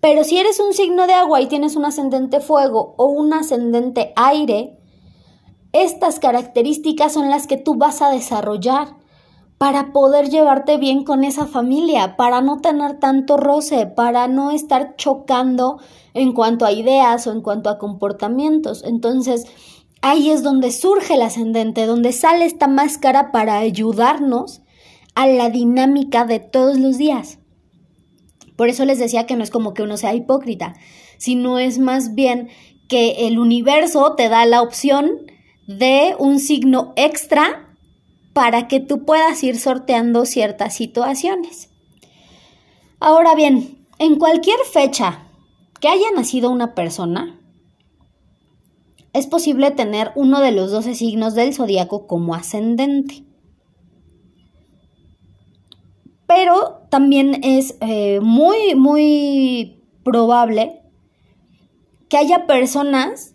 Pero 0.00 0.22
si 0.24 0.38
eres 0.38 0.60
un 0.60 0.72
signo 0.72 1.06
de 1.06 1.14
agua 1.14 1.40
y 1.40 1.46
tienes 1.46 1.74
un 1.74 1.84
ascendente 1.84 2.40
fuego 2.40 2.94
o 2.96 3.06
un 3.06 3.32
ascendente 3.32 4.12
aire, 4.16 4.78
estas 5.72 6.20
características 6.20 7.12
son 7.12 7.30
las 7.30 7.46
que 7.46 7.56
tú 7.56 7.74
vas 7.74 8.00
a 8.00 8.10
desarrollar 8.10 8.96
para 9.58 9.92
poder 9.92 10.30
llevarte 10.30 10.78
bien 10.78 11.02
con 11.02 11.24
esa 11.24 11.46
familia, 11.46 12.16
para 12.16 12.40
no 12.40 12.58
tener 12.58 13.00
tanto 13.00 13.36
roce, 13.36 13.86
para 13.86 14.28
no 14.28 14.52
estar 14.52 14.94
chocando 14.94 15.80
en 16.14 16.32
cuanto 16.32 16.64
a 16.64 16.70
ideas 16.70 17.26
o 17.26 17.32
en 17.32 17.42
cuanto 17.42 17.68
a 17.68 17.78
comportamientos. 17.78 18.84
Entonces, 18.84 19.46
ahí 20.00 20.30
es 20.30 20.44
donde 20.44 20.70
surge 20.70 21.14
el 21.14 21.22
ascendente, 21.22 21.86
donde 21.86 22.12
sale 22.12 22.44
esta 22.44 22.68
máscara 22.68 23.32
para 23.32 23.58
ayudarnos 23.58 24.62
a 25.18 25.26
la 25.26 25.50
dinámica 25.50 26.24
de 26.24 26.38
todos 26.38 26.78
los 26.78 26.96
días. 26.96 27.40
Por 28.54 28.68
eso 28.68 28.84
les 28.84 29.00
decía 29.00 29.26
que 29.26 29.34
no 29.34 29.42
es 29.42 29.50
como 29.50 29.74
que 29.74 29.82
uno 29.82 29.96
sea 29.96 30.14
hipócrita, 30.14 30.76
sino 31.16 31.58
es 31.58 31.80
más 31.80 32.14
bien 32.14 32.50
que 32.88 33.26
el 33.26 33.40
universo 33.40 34.14
te 34.14 34.28
da 34.28 34.46
la 34.46 34.62
opción 34.62 35.10
de 35.66 36.14
un 36.20 36.38
signo 36.38 36.92
extra 36.94 37.74
para 38.32 38.68
que 38.68 38.78
tú 38.78 39.04
puedas 39.04 39.42
ir 39.42 39.58
sorteando 39.58 40.24
ciertas 40.24 40.76
situaciones. 40.76 41.68
Ahora 43.00 43.34
bien, 43.34 43.88
en 43.98 44.20
cualquier 44.20 44.60
fecha 44.72 45.26
que 45.80 45.88
haya 45.88 46.12
nacido 46.14 46.48
una 46.48 46.76
persona, 46.76 47.40
es 49.12 49.26
posible 49.26 49.72
tener 49.72 50.12
uno 50.14 50.40
de 50.40 50.52
los 50.52 50.70
12 50.70 50.94
signos 50.94 51.34
del 51.34 51.54
zodiaco 51.54 52.06
como 52.06 52.36
ascendente. 52.36 53.27
Pero 56.28 56.82
también 56.90 57.40
es 57.42 57.76
eh, 57.80 58.20
muy, 58.20 58.74
muy 58.76 59.82
probable 60.04 60.82
que 62.08 62.18
haya 62.18 62.46
personas 62.46 63.34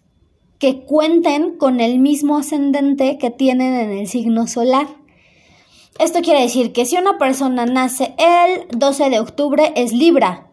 que 0.59 0.85
cuenten 0.85 1.57
con 1.57 1.81
el 1.81 1.99
mismo 1.99 2.37
ascendente 2.37 3.17
que 3.17 3.31
tienen 3.31 3.73
en 3.73 3.91
el 3.91 4.07
signo 4.07 4.45
solar. 4.45 4.87
Esto 5.99 6.21
quiere 6.21 6.41
decir 6.41 6.71
que 6.71 6.85
si 6.85 6.95
una 6.95 7.17
persona 7.17 7.65
nace 7.65 8.13
el 8.17 8.67
12 8.77 9.09
de 9.09 9.19
octubre 9.19 9.73
es 9.75 9.91
Libra, 9.91 10.51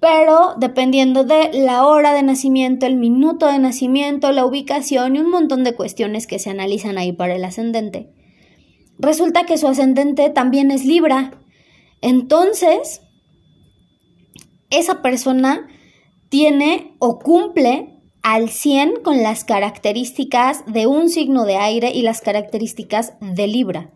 pero 0.00 0.54
dependiendo 0.56 1.24
de 1.24 1.50
la 1.52 1.86
hora 1.86 2.14
de 2.14 2.22
nacimiento, 2.22 2.86
el 2.86 2.96
minuto 2.96 3.46
de 3.46 3.58
nacimiento, 3.58 4.32
la 4.32 4.46
ubicación 4.46 5.14
y 5.14 5.20
un 5.20 5.30
montón 5.30 5.62
de 5.62 5.76
cuestiones 5.76 6.26
que 6.26 6.38
se 6.38 6.48
analizan 6.48 6.96
ahí 6.96 7.12
para 7.12 7.34
el 7.36 7.44
ascendente, 7.44 8.10
resulta 8.98 9.44
que 9.44 9.58
su 9.58 9.68
ascendente 9.68 10.30
también 10.30 10.70
es 10.70 10.86
Libra 10.86 11.39
entonces, 12.02 13.02
esa 14.70 15.02
persona 15.02 15.68
tiene 16.28 16.94
o 16.98 17.18
cumple 17.18 18.00
al 18.22 18.50
100 18.50 19.02
con 19.02 19.22
las 19.22 19.44
características 19.44 20.64
de 20.66 20.86
un 20.86 21.08
signo 21.08 21.44
de 21.44 21.56
aire 21.56 21.90
y 21.92 22.02
las 22.02 22.20
características 22.20 23.14
de 23.20 23.46
Libra. 23.46 23.90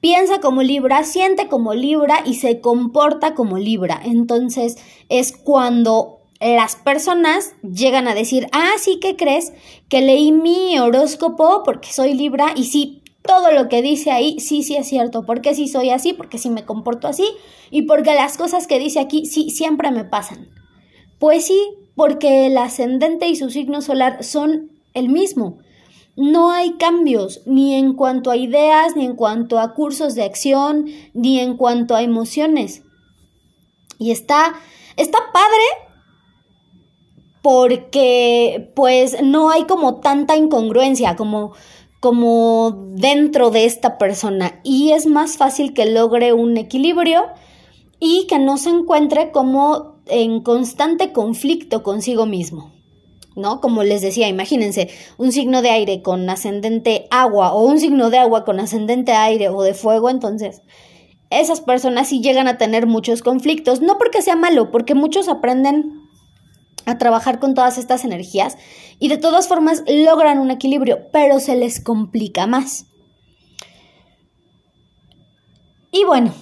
Piensa 0.00 0.40
como 0.40 0.62
Libra, 0.62 1.04
siente 1.04 1.48
como 1.48 1.74
Libra 1.74 2.22
y 2.24 2.34
se 2.34 2.60
comporta 2.60 3.34
como 3.34 3.58
Libra. 3.58 4.00
Entonces 4.02 4.78
es 5.10 5.32
cuando 5.32 6.20
las 6.40 6.76
personas 6.76 7.52
llegan 7.62 8.08
a 8.08 8.14
decir, 8.14 8.46
ah, 8.52 8.72
sí, 8.78 8.98
¿qué 8.98 9.14
crees? 9.14 9.52
Que 9.90 10.00
leí 10.00 10.32
mi 10.32 10.78
horóscopo 10.78 11.62
porque 11.64 11.92
soy 11.92 12.14
Libra 12.14 12.52
y 12.56 12.64
sí, 12.64 12.99
todo 13.22 13.52
lo 13.52 13.68
que 13.68 13.82
dice 13.82 14.10
ahí 14.10 14.40
sí, 14.40 14.62
sí 14.62 14.76
es 14.76 14.88
cierto. 14.88 15.24
Porque 15.24 15.54
si 15.54 15.68
soy 15.68 15.90
así, 15.90 16.12
porque 16.12 16.38
si 16.38 16.50
me 16.50 16.64
comporto 16.64 17.08
así 17.08 17.26
y 17.70 17.82
porque 17.82 18.14
las 18.14 18.36
cosas 18.36 18.66
que 18.66 18.78
dice 18.78 19.00
aquí 19.00 19.26
sí 19.26 19.50
siempre 19.50 19.90
me 19.90 20.04
pasan. 20.04 20.48
Pues 21.18 21.46
sí, 21.46 21.60
porque 21.94 22.46
el 22.46 22.56
ascendente 22.56 23.28
y 23.28 23.36
su 23.36 23.50
signo 23.50 23.82
solar 23.82 24.24
son 24.24 24.70
el 24.94 25.08
mismo. 25.08 25.58
No 26.16 26.50
hay 26.50 26.72
cambios 26.72 27.42
ni 27.46 27.74
en 27.74 27.94
cuanto 27.94 28.30
a 28.30 28.36
ideas, 28.36 28.96
ni 28.96 29.04
en 29.04 29.16
cuanto 29.16 29.58
a 29.58 29.74
cursos 29.74 30.14
de 30.14 30.24
acción, 30.24 30.86
ni 31.14 31.40
en 31.40 31.56
cuanto 31.56 31.94
a 31.94 32.02
emociones. 32.02 32.82
Y 33.98 34.10
está, 34.10 34.54
está 34.96 35.18
padre 35.32 35.90
porque 37.42 38.70
pues 38.74 39.22
no 39.22 39.50
hay 39.50 39.64
como 39.64 40.00
tanta 40.00 40.36
incongruencia 40.36 41.16
como 41.16 41.52
como 42.00 42.72
dentro 42.94 43.50
de 43.50 43.66
esta 43.66 43.98
persona 43.98 44.60
y 44.64 44.92
es 44.92 45.06
más 45.06 45.36
fácil 45.36 45.74
que 45.74 45.86
logre 45.86 46.32
un 46.32 46.56
equilibrio 46.56 47.26
y 48.00 48.26
que 48.26 48.38
no 48.38 48.56
se 48.56 48.70
encuentre 48.70 49.30
como 49.30 50.00
en 50.06 50.40
constante 50.40 51.12
conflicto 51.12 51.82
consigo 51.82 52.26
mismo. 52.26 52.72
¿No? 53.36 53.60
Como 53.60 53.84
les 53.84 54.02
decía, 54.02 54.28
imagínense 54.28 54.90
un 55.16 55.30
signo 55.30 55.62
de 55.62 55.70
aire 55.70 56.02
con 56.02 56.28
ascendente 56.28 57.06
agua 57.12 57.52
o 57.52 57.64
un 57.64 57.78
signo 57.78 58.10
de 58.10 58.18
agua 58.18 58.44
con 58.44 58.58
ascendente 58.58 59.12
aire 59.12 59.48
o 59.48 59.62
de 59.62 59.72
fuego, 59.72 60.10
entonces 60.10 60.62
esas 61.30 61.60
personas 61.60 62.08
sí 62.08 62.20
llegan 62.20 62.48
a 62.48 62.58
tener 62.58 62.86
muchos 62.86 63.22
conflictos, 63.22 63.80
no 63.80 63.98
porque 63.98 64.20
sea 64.20 64.34
malo, 64.34 64.72
porque 64.72 64.96
muchos 64.96 65.28
aprenden 65.28 65.99
a 66.86 66.98
trabajar 66.98 67.38
con 67.38 67.54
todas 67.54 67.78
estas 67.78 68.04
energías 68.04 68.56
y 68.98 69.08
de 69.08 69.18
todas 69.18 69.48
formas 69.48 69.82
logran 69.86 70.38
un 70.38 70.50
equilibrio, 70.50 71.08
pero 71.12 71.40
se 71.40 71.56
les 71.56 71.80
complica 71.80 72.46
más. 72.46 72.86
Y 75.92 76.04
bueno, 76.04 76.32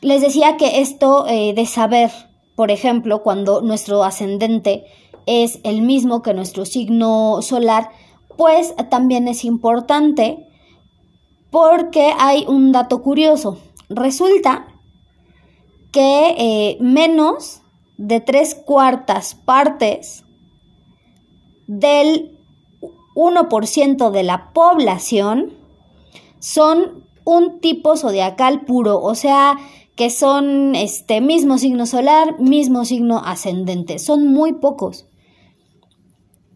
les 0.00 0.20
decía 0.20 0.56
que 0.56 0.80
esto 0.80 1.26
eh, 1.26 1.54
de 1.54 1.66
saber, 1.66 2.10
por 2.56 2.70
ejemplo, 2.70 3.22
cuando 3.22 3.62
nuestro 3.62 4.04
ascendente 4.04 4.84
es 5.26 5.60
el 5.62 5.82
mismo 5.82 6.22
que 6.22 6.34
nuestro 6.34 6.64
signo 6.64 7.40
solar, 7.42 7.90
pues 8.36 8.74
también 8.90 9.28
es 9.28 9.44
importante 9.44 10.46
porque 11.50 12.12
hay 12.18 12.44
un 12.46 12.72
dato 12.72 13.02
curioso. 13.02 13.58
Resulta 13.88 14.66
que 15.90 16.34
eh, 16.38 16.76
menos 16.80 17.62
de 17.98 18.20
tres 18.20 18.54
cuartas 18.54 19.34
partes 19.34 20.24
del 21.66 22.38
1% 23.14 24.10
de 24.10 24.22
la 24.22 24.52
población 24.52 25.52
son 26.38 27.04
un 27.24 27.60
tipo 27.60 27.96
zodiacal 27.96 28.62
puro, 28.62 29.00
o 29.00 29.14
sea, 29.14 29.58
que 29.96 30.10
son 30.10 30.76
este 30.76 31.20
mismo 31.20 31.58
signo 31.58 31.84
solar, 31.84 32.38
mismo 32.40 32.84
signo 32.84 33.18
ascendente, 33.18 33.98
son 33.98 34.28
muy 34.28 34.54
pocos. 34.54 35.06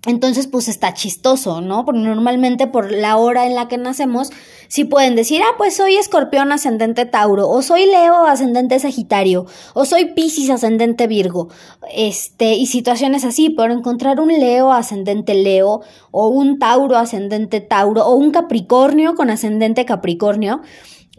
Entonces, 0.05 0.49
pues 0.49 0.67
está 0.67 0.95
chistoso, 0.95 1.61
¿no? 1.61 1.85
Porque 1.85 2.01
normalmente 2.01 2.67
por 2.67 2.91
la 2.91 3.17
hora 3.17 3.47
en 3.47 3.55
la 3.55 3.69
que 3.69 3.79
nacemos, 3.79 4.31
sí 4.67 4.83
pueden 4.83 5.15
decir, 5.15 5.43
ah, 5.43 5.55
pues 5.57 5.77
soy 5.77 5.97
escorpión 5.97 6.51
ascendente 6.51 7.07
Tauro, 7.07 7.49
o 7.49 7.63
soy 7.63 7.87
Leo 7.87 8.27
ascendente 8.27 8.81
Sagitario, 8.81 9.47
o 9.75 9.85
soy 9.85 10.07
Piscis 10.07 10.51
ascendente 10.51 11.07
Virgo, 11.07 11.51
este, 11.95 12.55
y 12.55 12.67
situaciones 12.67 13.25
así, 13.25 13.51
pero 13.51 13.73
encontrar 13.73 14.19
un 14.19 14.29
Leo 14.29 14.73
ascendente 14.73 15.35
Leo, 15.35 15.83
o 16.11 16.27
un 16.27 16.59
Tauro 16.59 16.97
ascendente 16.97 17.61
Tauro, 17.61 18.05
o 18.05 18.17
un 18.17 18.33
Capricornio 18.33 19.15
con 19.15 19.31
ascendente 19.31 19.85
Capricornio, 19.85 20.63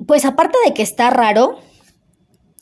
pues 0.05 0.25
aparte 0.25 0.57
de 0.65 0.73
que 0.73 0.83
está 0.83 1.09
raro, 1.09 1.57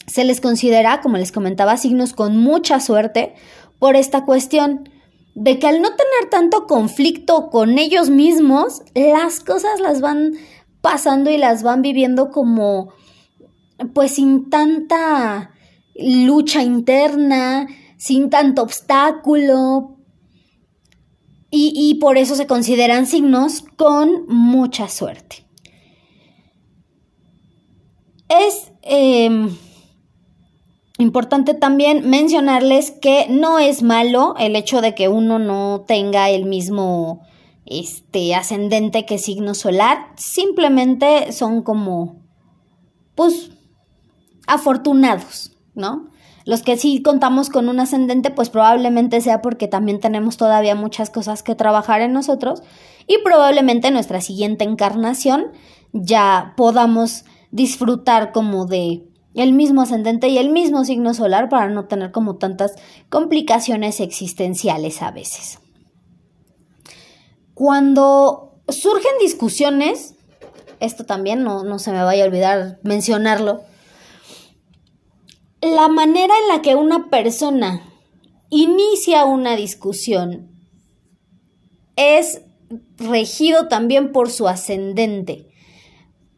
se 0.06 0.24
les 0.24 0.40
considera, 0.40 1.02
como 1.02 1.18
les 1.18 1.32
comentaba, 1.32 1.78
signos 1.78 2.14
con 2.14 2.38
mucha 2.38 2.80
suerte 2.80 3.34
por 3.80 3.96
esta 3.96 4.24
cuestión 4.24 4.91
de 5.34 5.60
que 5.60 5.68
al 5.68 5.82
no 5.82 5.90
tener 5.90 6.30
tanto 6.30 6.68
conflicto 6.68 7.50
con 7.50 7.78
ellos 7.78 8.10
mismos, 8.10 8.82
las 8.94 9.40
cosas 9.40 9.80
las 9.80 10.02
van 10.02 10.34
pasando 10.82 11.30
y 11.30 11.38
las 11.38 11.64
van 11.64 11.82
viviendo 11.82 12.32
como, 12.32 12.94
pues 13.94 14.16
sin 14.16 14.50
tanta 14.50 15.52
lucha 15.96 16.64
interna, 16.64 17.68
sin 17.98 18.30
tanto 18.30 18.64
obstáculo. 18.64 19.98
Y, 21.54 21.96
por 21.96 22.18
eso 22.18 22.36
se 22.36 22.48
consideran 22.48 23.06
signos 23.06 23.66
con 23.76 24.26
mucha 24.28 24.88
suerte. 24.88 25.46
Es 28.30 28.72
em, 28.84 29.54
Importante 31.02 31.56
también 31.56 32.08
mencionarles 32.12 32.92
que 32.92 33.26
no 33.28 33.58
es 33.58 33.82
malo 33.82 34.36
el 34.38 34.56
hecho 34.56 34.82
de 34.82 34.94
que 34.94 35.10
uno 35.10 35.40
no 35.40 35.84
tenga 35.88 36.30
el 36.30 36.46
mismo 36.46 37.24
este 37.66 38.36
ascendente 38.36 39.08
que 39.08 39.18
signo 39.18 39.56
solar, 39.56 39.98
simplemente 40.16 41.32
son 41.32 41.64
como 41.64 42.22
pues 43.16 43.50
afortunados, 44.46 45.58
¿no? 45.74 46.12
Los 46.46 46.62
que 46.62 46.78
sí 46.78 47.02
contamos 47.02 47.50
con 47.50 47.68
un 47.68 47.80
ascendente, 47.80 48.30
pues 48.30 48.52
probablemente 48.52 49.22
sea 49.22 49.42
porque 49.42 49.68
también 49.68 50.00
tenemos 50.00 50.38
todavía 50.38 50.76
muchas 50.76 51.10
cosas 51.10 51.42
que 51.42 51.56
trabajar 51.56 52.02
en 52.02 52.14
nosotros 52.14 52.62
y 53.08 53.18
probablemente 53.24 53.90
nuestra 53.90 54.22
siguiente 54.22 54.66
encarnación 54.66 55.48
ya 55.94 56.54
podamos 56.56 57.26
disfrutar 57.50 58.32
como 58.32 58.68
de 58.68 59.11
el 59.34 59.54
mismo 59.54 59.82
ascendente 59.82 60.28
y 60.28 60.38
el 60.38 60.50
mismo 60.50 60.84
signo 60.84 61.14
solar 61.14 61.50
para 61.50 61.70
no 61.70 61.86
tener 61.86 62.12
como 62.12 62.36
tantas 62.36 62.74
complicaciones 63.10 64.00
existenciales 64.00 65.02
a 65.02 65.12
veces. 65.12 65.60
Cuando 67.54 68.60
surgen 68.68 69.12
discusiones, 69.20 70.16
esto 70.80 71.06
también 71.06 71.44
no, 71.44 71.64
no 71.64 71.80
se 71.80 71.92
me 71.92 72.04
vaya 72.04 72.24
a 72.24 72.28
olvidar 72.28 72.80
mencionarlo, 72.84 73.62
la 75.62 75.88
manera 75.88 76.34
en 76.42 76.48
la 76.48 76.62
que 76.62 76.76
una 76.76 77.10
persona 77.10 77.84
inicia 78.50 79.26
una 79.26 79.56
discusión 79.56 80.50
es 81.96 82.42
regido 82.98 83.68
también 83.68 84.12
por 84.12 84.30
su 84.30 84.48
ascendente, 84.48 85.50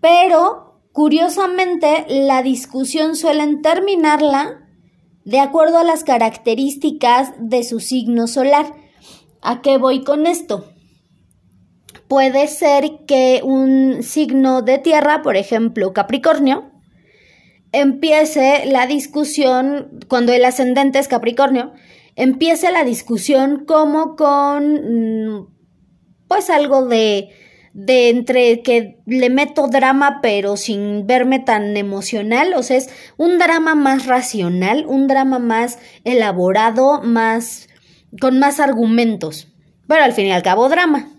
pero 0.01 0.72
Curiosamente, 0.93 2.05
la 2.07 2.43
discusión 2.43 3.15
suelen 3.15 3.63
terminarla 3.63 4.69
de 5.25 5.39
acuerdo 5.39 5.79
a 5.79 5.83
las 5.83 6.03
características 6.03 7.33
de 7.39 7.63
su 7.63 7.79
signo 7.79 8.27
solar. 8.27 8.75
¿A 9.41 9.61
qué 9.61 9.79
voy 9.79 10.03
con 10.03 10.27
esto? 10.27 10.71
Puede 12.07 12.47
ser 12.47 13.05
que 13.07 13.41
un 13.43 14.03
signo 14.03 14.61
de 14.61 14.77
tierra, 14.77 15.23
por 15.23 15.35
ejemplo 15.35 15.93
Capricornio, 15.93 16.69
empiece 17.71 18.67
la 18.67 18.85
discusión, 18.85 19.99
cuando 20.07 20.31
el 20.31 20.45
ascendente 20.45 20.99
es 20.99 21.07
Capricornio, 21.07 21.73
empiece 22.15 22.71
la 22.71 22.83
discusión 22.83 23.65
como 23.65 24.15
con, 24.15 25.37
mm, 25.39 25.47
pues 26.27 26.51
algo 26.51 26.85
de 26.85 27.29
de 27.73 28.09
entre 28.09 28.61
que 28.61 28.99
le 29.05 29.29
meto 29.29 29.67
drama 29.67 30.19
pero 30.21 30.57
sin 30.57 31.07
verme 31.07 31.39
tan 31.39 31.75
emocional, 31.75 32.53
o 32.55 32.63
sea, 32.63 32.77
es 32.77 32.89
un 33.17 33.39
drama 33.39 33.75
más 33.75 34.05
racional, 34.05 34.85
un 34.87 35.07
drama 35.07 35.39
más 35.39 35.79
elaborado, 36.03 37.01
más 37.01 37.67
con 38.21 38.39
más 38.39 38.59
argumentos, 38.59 39.51
pero 39.87 40.03
al 40.03 40.13
fin 40.13 40.27
y 40.27 40.31
al 40.31 40.43
cabo 40.43 40.69
drama. 40.69 41.09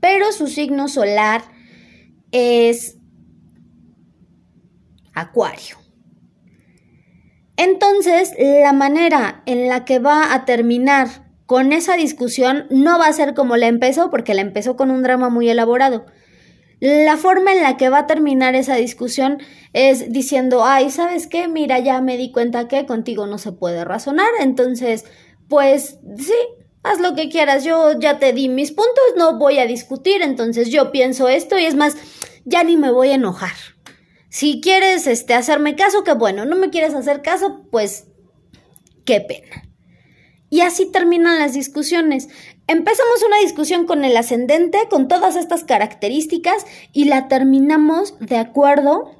Pero 0.00 0.32
su 0.32 0.46
signo 0.46 0.88
solar 0.88 1.42
es 2.30 2.96
Acuario. 5.12 5.76
Entonces, 7.56 8.32
la 8.38 8.72
manera 8.72 9.42
en 9.44 9.68
la 9.68 9.84
que 9.84 9.98
va 9.98 10.32
a 10.32 10.46
terminar 10.46 11.29
con 11.50 11.72
esa 11.72 11.96
discusión 11.96 12.66
no 12.70 12.96
va 13.00 13.08
a 13.08 13.12
ser 13.12 13.34
como 13.34 13.56
la 13.56 13.66
empezó, 13.66 14.08
porque 14.08 14.34
la 14.34 14.40
empezó 14.40 14.76
con 14.76 14.92
un 14.92 15.02
drama 15.02 15.30
muy 15.30 15.48
elaborado. 15.48 16.06
La 16.78 17.16
forma 17.16 17.52
en 17.52 17.64
la 17.64 17.76
que 17.76 17.88
va 17.88 17.98
a 17.98 18.06
terminar 18.06 18.54
esa 18.54 18.76
discusión 18.76 19.38
es 19.72 20.12
diciendo, 20.12 20.64
ay, 20.64 20.90
¿sabes 20.90 21.26
qué? 21.26 21.48
Mira, 21.48 21.80
ya 21.80 22.00
me 22.02 22.16
di 22.16 22.30
cuenta 22.30 22.68
que 22.68 22.86
contigo 22.86 23.26
no 23.26 23.36
se 23.36 23.50
puede 23.50 23.84
razonar, 23.84 24.28
entonces, 24.38 25.06
pues 25.48 25.98
sí, 26.18 26.36
haz 26.84 27.00
lo 27.00 27.16
que 27.16 27.28
quieras, 27.28 27.64
yo 27.64 27.98
ya 27.98 28.20
te 28.20 28.32
di 28.32 28.48
mis 28.48 28.70
puntos, 28.70 29.02
no 29.16 29.36
voy 29.36 29.58
a 29.58 29.66
discutir, 29.66 30.22
entonces 30.22 30.70
yo 30.70 30.92
pienso 30.92 31.28
esto 31.28 31.58
y 31.58 31.64
es 31.64 31.74
más, 31.74 31.96
ya 32.44 32.62
ni 32.62 32.76
me 32.76 32.92
voy 32.92 33.08
a 33.08 33.14
enojar. 33.14 33.56
Si 34.28 34.60
quieres 34.60 35.08
este, 35.08 35.34
hacerme 35.34 35.74
caso, 35.74 36.04
qué 36.04 36.12
bueno, 36.12 36.44
no 36.44 36.54
me 36.54 36.70
quieres 36.70 36.94
hacer 36.94 37.22
caso, 37.22 37.66
pues 37.72 38.06
qué 39.04 39.20
pena. 39.20 39.69
Y 40.50 40.60
así 40.62 40.86
terminan 40.86 41.38
las 41.38 41.54
discusiones. 41.54 42.28
Empezamos 42.66 43.22
una 43.26 43.38
discusión 43.38 43.86
con 43.86 44.04
el 44.04 44.16
ascendente, 44.16 44.78
con 44.90 45.08
todas 45.08 45.36
estas 45.36 45.64
características, 45.64 46.66
y 46.92 47.04
la 47.04 47.28
terminamos 47.28 48.18
de 48.18 48.36
acuerdo 48.36 49.16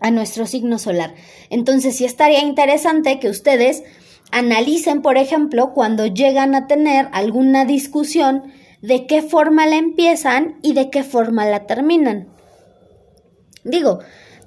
a 0.00 0.10
nuestro 0.10 0.46
signo 0.46 0.78
solar. 0.78 1.14
Entonces 1.50 1.96
sí 1.96 2.04
estaría 2.04 2.42
interesante 2.42 3.18
que 3.20 3.28
ustedes 3.28 3.82
analicen, 4.30 5.02
por 5.02 5.16
ejemplo, 5.16 5.72
cuando 5.74 6.06
llegan 6.06 6.54
a 6.54 6.66
tener 6.66 7.08
alguna 7.12 7.64
discusión, 7.64 8.52
de 8.82 9.06
qué 9.06 9.22
forma 9.22 9.66
la 9.66 9.76
empiezan 9.76 10.58
y 10.62 10.72
de 10.72 10.90
qué 10.90 11.02
forma 11.02 11.44
la 11.46 11.66
terminan. 11.66 12.28
Digo, 13.64 13.98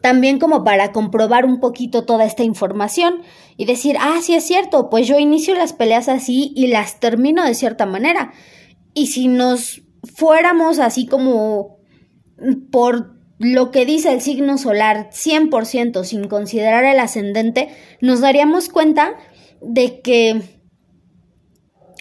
también 0.03 0.37
como 0.37 0.65
para 0.65 0.91
comprobar 0.91 1.45
un 1.45 1.61
poquito 1.61 2.03
toda 2.03 2.25
esta 2.25 2.43
información 2.43 3.21
y 3.55 3.63
decir, 3.63 3.95
ah, 4.01 4.19
sí 4.21 4.35
es 4.35 4.43
cierto, 4.45 4.89
pues 4.89 5.07
yo 5.07 5.17
inicio 5.17 5.55
las 5.55 5.71
peleas 5.71 6.09
así 6.09 6.51
y 6.57 6.67
las 6.67 6.99
termino 6.99 7.45
de 7.45 7.55
cierta 7.55 7.85
manera. 7.85 8.33
Y 8.93 9.07
si 9.07 9.29
nos 9.29 9.81
fuéramos 10.03 10.79
así 10.79 11.05
como 11.05 11.77
por 12.69 13.15
lo 13.39 13.71
que 13.71 13.85
dice 13.85 14.11
el 14.11 14.19
signo 14.19 14.57
solar 14.57 15.09
100% 15.09 16.03
sin 16.03 16.27
considerar 16.27 16.83
el 16.83 16.99
ascendente, 16.99 17.69
nos 18.01 18.19
daríamos 18.19 18.67
cuenta 18.67 19.13
de 19.61 20.01
que 20.01 20.41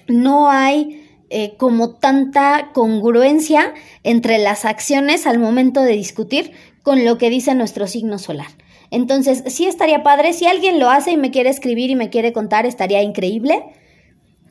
no 0.08 0.50
hay 0.50 1.08
eh, 1.30 1.54
como 1.56 1.94
tanta 1.94 2.72
congruencia 2.74 3.74
entre 4.02 4.38
las 4.38 4.64
acciones 4.64 5.24
al 5.28 5.38
momento 5.38 5.82
de 5.82 5.92
discutir 5.92 6.50
con 6.82 7.04
lo 7.04 7.18
que 7.18 7.30
dice 7.30 7.54
nuestro 7.54 7.86
signo 7.86 8.18
solar. 8.18 8.48
Entonces, 8.90 9.44
sí 9.46 9.66
estaría 9.66 10.02
padre, 10.02 10.32
si 10.32 10.46
alguien 10.46 10.78
lo 10.78 10.90
hace 10.90 11.12
y 11.12 11.16
me 11.16 11.30
quiere 11.30 11.50
escribir 11.50 11.90
y 11.90 11.96
me 11.96 12.10
quiere 12.10 12.32
contar, 12.32 12.66
estaría 12.66 13.02
increíble. 13.02 13.64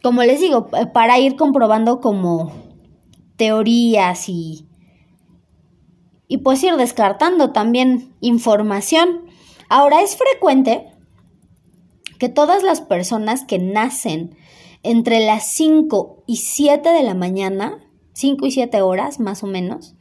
Como 0.02 0.24
les 0.24 0.40
digo, 0.40 0.70
para 0.94 1.20
ir 1.20 1.36
comprobando 1.36 2.00
como 2.00 2.52
teorías 3.36 4.30
y, 4.30 4.66
y 6.28 6.40
pues 6.40 6.64
ir 6.64 6.76
descartando 6.76 7.52
también 7.52 8.16
información. 8.20 9.26
Ahora 9.70 10.02
es 10.02 10.18
frecuente 10.18 10.88
que 12.18 12.30
todas 12.30 12.64
las 12.64 12.82
personas 12.82 13.46
que 13.46 13.60
nacen 13.60 14.36
entre 14.84 15.20
las 15.26 15.52
5 15.54 16.24
y 16.28 16.38
7 16.38 16.90
de 16.90 17.04
la 17.04 17.14
mañana, 17.14 17.80
5 18.14 18.46
y 18.48 18.52
7 18.52 18.82
horas 18.82 19.20
más 19.20 19.44
o 19.44 19.48
menos, 19.48 19.96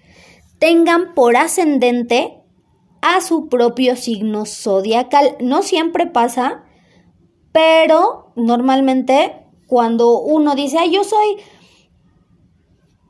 tengan 0.61 1.15
por 1.15 1.37
ascendente 1.37 2.41
a 3.03 3.21
su 3.23 3.49
propio 3.49 3.97
signo 3.97 4.47
zodiacal. 4.47 5.37
No 5.41 5.63
siempre 5.63 6.07
pasa, 6.07 6.65
pero 7.51 8.33
normalmente 8.37 9.47
cuando 9.67 10.21
uno 10.21 10.55
dice, 10.55 10.79
ay, 10.79 10.93
yo 10.93 11.03
soy 11.03 11.39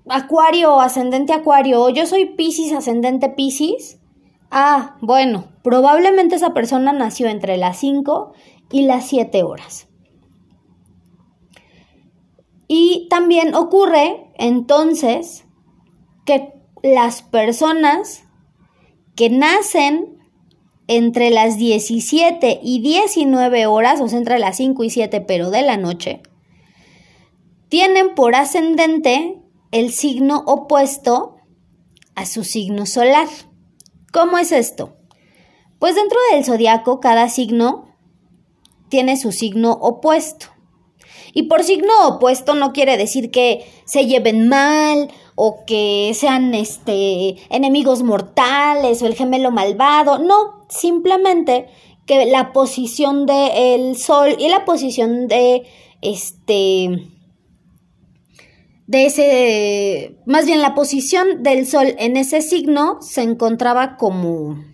Acuario 0.09 0.81
ascendente 0.81 1.33
Acuario, 1.33 1.83
o 1.83 1.91
yo 1.91 2.07
soy 2.07 2.25
Pisces 2.25 2.73
ascendente 2.73 3.29
Pisces, 3.29 4.01
ah, 4.51 4.97
bueno, 5.01 5.45
probablemente 5.63 6.37
esa 6.37 6.55
persona 6.55 6.93
nació 6.93 7.29
entre 7.29 7.57
las 7.57 7.79
5 7.79 8.33
y 8.73 8.83
las 8.83 9.07
7 9.07 9.43
horas. 9.43 9.89
Y 12.67 13.09
también 13.11 13.55
ocurre 13.55 14.33
entonces 14.37 15.45
que 16.25 16.60
las 16.83 17.23
personas 17.23 18.25
que 19.17 19.31
nacen 19.31 20.19
entre 20.87 21.31
las 21.31 21.57
17 21.57 22.61
y 22.63 22.81
19 22.81 23.67
horas, 23.67 24.01
o 24.01 24.09
sea, 24.09 24.19
entre 24.19 24.39
las 24.39 24.57
5 24.57 24.83
y 24.85 24.91
7, 24.91 25.21
pero 25.21 25.51
de 25.51 25.63
la 25.63 25.77
noche, 25.77 26.23
tienen 27.69 28.15
por 28.15 28.35
ascendente 28.35 29.39
el 29.71 29.93
signo 29.93 30.43
opuesto 30.47 31.37
a 32.17 32.27
su 32.27 32.43
signo 32.45 32.87
solar. 32.87 33.29
¿Cómo 34.13 34.39
es 34.39 34.51
esto? 34.51 34.97
Pues 35.79 35.95
dentro 35.95 36.19
del 36.33 36.45
zodiaco 36.45 36.99
cada 36.99 37.29
signo 37.29 37.95
tiene 38.89 39.17
su 39.17 39.31
signo 39.31 39.73
opuesto. 39.73 40.47
Y 41.33 41.45
por 41.45 41.63
signo 41.63 41.93
opuesto 42.09 42.55
no 42.55 42.73
quiere 42.73 42.97
decir 42.97 43.31
que 43.31 43.65
se 43.85 44.07
lleven 44.07 44.49
mal 44.49 45.11
o 45.35 45.65
que 45.67 46.13
sean 46.15 46.55
este 46.55 47.37
enemigos 47.49 48.03
mortales 48.03 49.03
o 49.03 49.07
el 49.07 49.15
gemelo 49.15 49.51
malvado, 49.51 50.19
no, 50.19 50.67
simplemente 50.69 51.67
que 52.07 52.27
la 52.27 52.53
posición 52.53 53.27
del 53.27 53.97
sol 53.97 54.37
y 54.39 54.49
la 54.49 54.65
posición 54.65 55.29
de 55.29 55.63
este 56.03 57.09
de 58.87 59.07
ese 59.07 60.17
más 60.27 60.47
bien 60.47 60.61
la 60.61 60.75
posición 60.75 61.45
del 61.45 61.67
sol 61.67 61.95
en 61.99 62.17
ese 62.17 62.43
signo 62.43 62.99
se 63.01 63.23
encontraba 63.23 63.97
como 63.97 64.65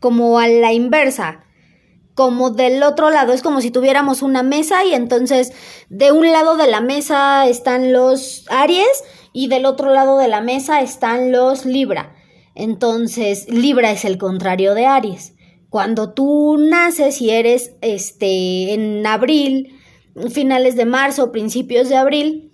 como 0.00 0.38
a 0.38 0.48
la 0.48 0.72
inversa 0.72 1.45
como 2.16 2.48
del 2.48 2.82
otro 2.82 3.10
lado, 3.10 3.34
es 3.34 3.42
como 3.42 3.60
si 3.60 3.70
tuviéramos 3.70 4.22
una 4.22 4.42
mesa 4.42 4.86
y 4.86 4.94
entonces 4.94 5.52
de 5.90 6.12
un 6.12 6.32
lado 6.32 6.56
de 6.56 6.66
la 6.66 6.80
mesa 6.80 7.46
están 7.46 7.92
los 7.92 8.46
Aries 8.48 9.04
y 9.34 9.48
del 9.48 9.66
otro 9.66 9.92
lado 9.92 10.16
de 10.16 10.26
la 10.26 10.40
mesa 10.40 10.80
están 10.80 11.30
los 11.30 11.66
Libra. 11.66 12.16
Entonces, 12.54 13.46
Libra 13.50 13.90
es 13.90 14.06
el 14.06 14.16
contrario 14.16 14.72
de 14.72 14.86
Aries. 14.86 15.34
Cuando 15.68 16.14
tú 16.14 16.56
naces 16.58 17.20
y 17.20 17.28
eres 17.28 17.74
este 17.82 18.72
en 18.72 19.06
abril, 19.06 19.78
finales 20.30 20.74
de 20.74 20.86
marzo, 20.86 21.32
principios 21.32 21.90
de 21.90 21.96
abril, 21.96 22.50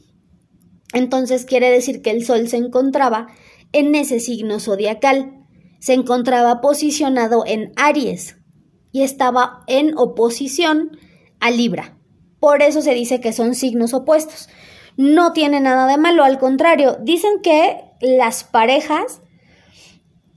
entonces 0.93 1.45
quiere 1.45 1.71
decir 1.71 2.03
que 2.03 2.11
el 2.11 2.25
sol 2.25 2.49
se 2.49 2.57
encontraba 2.57 3.29
en 3.71 3.95
ese 3.95 4.19
signo 4.19 4.59
zodiacal. 4.59 5.47
Se 5.79 5.93
encontraba 5.93 6.61
posicionado 6.61 7.45
en 7.47 7.73
Aries, 7.77 8.42
y 8.93 9.03
estaba 9.03 9.65
en 9.67 9.97
oposición 9.97 10.97
a 11.41 11.51
Libra. 11.51 11.97
Por 12.39 12.63
eso 12.63 12.83
se 12.83 12.95
dice 12.95 13.21
que 13.21 13.33
son 13.33 13.55
signos 13.55 13.95
opuestos. 13.95 14.49
No 14.97 15.33
tiene 15.33 15.61
nada 15.61 15.87
de 15.87 15.97
malo, 15.97 16.23
al 16.23 16.39
contrario, 16.39 16.99
dicen 17.01 17.41
que 17.43 17.83
las 18.01 18.45
parejas 18.45 19.23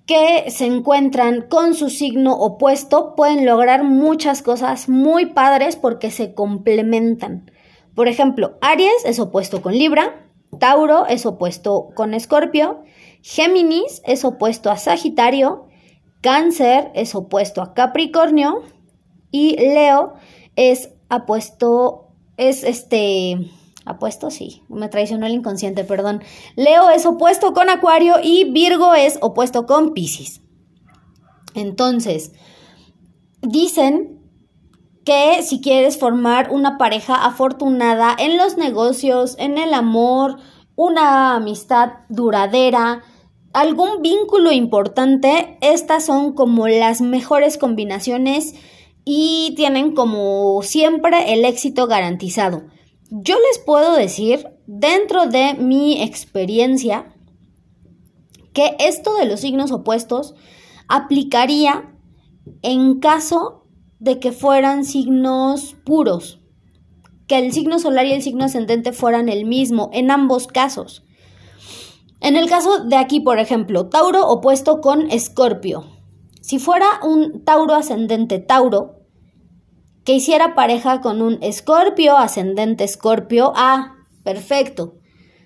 que 0.05 0.51
se 0.51 0.65
encuentran 0.65 1.41
con 1.49 1.73
su 1.73 1.89
signo 1.89 2.33
opuesto 2.33 3.15
pueden 3.15 3.45
lograr 3.45 3.83
muchas 3.83 4.41
cosas 4.41 4.87
muy 4.87 5.27
padres 5.27 5.75
porque 5.75 6.11
se 6.11 6.33
complementan. 6.33 7.51
Por 7.95 8.07
ejemplo, 8.07 8.57
Aries 8.61 9.03
es 9.05 9.19
opuesto 9.19 9.61
con 9.61 9.73
Libra, 9.73 10.29
Tauro 10.59 11.05
es 11.07 11.25
opuesto 11.25 11.89
con 11.95 12.13
Escorpio, 12.13 12.83
Géminis 13.21 14.01
es 14.05 14.23
opuesto 14.23 14.69
a 14.69 14.77
Sagitario 14.77 15.65
Cáncer 16.25 16.89
es 16.95 17.13
opuesto 17.13 17.61
a 17.61 17.75
Capricornio 17.75 18.63
y 19.29 19.57
Leo 19.57 20.15
es 20.55 20.89
apuesto, 21.07 22.07
es 22.35 22.63
este, 22.63 23.51
apuesto, 23.85 24.31
sí, 24.31 24.63
me 24.67 24.89
traicionó 24.89 25.27
el 25.27 25.35
inconsciente, 25.35 25.83
perdón. 25.83 26.23
Leo 26.55 26.89
es 26.89 27.05
opuesto 27.05 27.53
con 27.53 27.69
Acuario 27.69 28.15
y 28.23 28.51
Virgo 28.51 28.95
es 28.95 29.19
opuesto 29.21 29.67
con 29.67 29.93
Pisces. 29.93 30.41
Entonces, 31.53 32.31
dicen 33.43 34.19
que 35.05 35.43
si 35.43 35.61
quieres 35.61 35.99
formar 35.99 36.49
una 36.49 36.79
pareja 36.79 37.23
afortunada 37.23 38.15
en 38.17 38.37
los 38.37 38.57
negocios, 38.57 39.35
en 39.37 39.59
el 39.59 39.75
amor, 39.75 40.37
una 40.75 41.35
amistad 41.35 41.91
duradera, 42.09 43.03
algún 43.55 44.01
vínculo 44.01 44.51
importante, 44.51 45.57
estas 45.61 46.05
son 46.05 46.33
como 46.33 46.67
las 46.67 46.99
mejores 46.99 47.57
combinaciones 47.57 48.53
y 49.05 49.53
tienen 49.55 49.95
como 49.95 50.61
siempre 50.61 51.31
el 51.33 51.45
éxito 51.45 51.87
garantizado. 51.87 52.63
Yo 53.09 53.35
les 53.35 53.59
puedo 53.59 53.95
decir, 53.95 54.45
dentro 54.67 55.27
de 55.27 55.53
mi 55.53 56.03
experiencia, 56.03 57.15
que 58.51 58.75
esto 58.79 59.15
de 59.15 59.25
los 59.25 59.39
signos 59.39 59.71
opuestos 59.71 60.35
aplicaría 60.89 61.95
en 62.61 62.99
caso 62.99 63.67
de 63.99 64.19
que 64.19 64.33
fueran 64.33 64.83
signos 64.83 65.77
puros, 65.85 66.41
que 67.25 67.37
el 67.37 67.53
signo 67.53 67.79
solar 67.79 68.05
y 68.05 68.11
el 68.11 68.21
signo 68.21 68.43
ascendente 68.43 68.91
fueran 68.91 69.29
el 69.29 69.45
mismo 69.45 69.89
en 69.93 70.11
ambos 70.11 70.47
casos. 70.47 71.04
En 72.25 72.35
el 72.37 72.49
caso 72.49 72.79
de 72.79 72.95
aquí, 72.95 73.19
por 73.19 73.37
ejemplo, 73.37 73.87
Tauro 73.87 74.27
opuesto 74.27 74.81
con 74.81 75.11
Escorpio. 75.11 75.85
Si 76.41 76.57
fuera 76.57 76.87
un 77.03 77.43
Tauro 77.45 77.75
ascendente 77.75 78.39
Tauro, 78.39 78.95
que 80.03 80.15
hiciera 80.15 80.55
pareja 80.55 81.01
con 81.01 81.21
un 81.21 81.37
Escorpio 81.43 82.17
ascendente 82.17 82.83
Escorpio, 82.83 83.53
ah, 83.55 83.93
perfecto. 84.23 84.95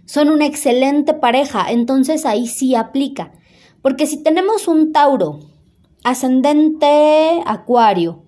Son 0.06 0.30
una 0.30 0.46
excelente 0.46 1.14
pareja, 1.14 1.70
entonces 1.70 2.26
ahí 2.26 2.48
sí 2.48 2.76
aplica. 2.76 3.34
Porque 3.82 4.08
si 4.08 4.24
tenemos 4.24 4.70
un 4.70 4.94
Tauro 4.94 5.40
ascendente 6.06 7.42
Acuario 7.46 8.24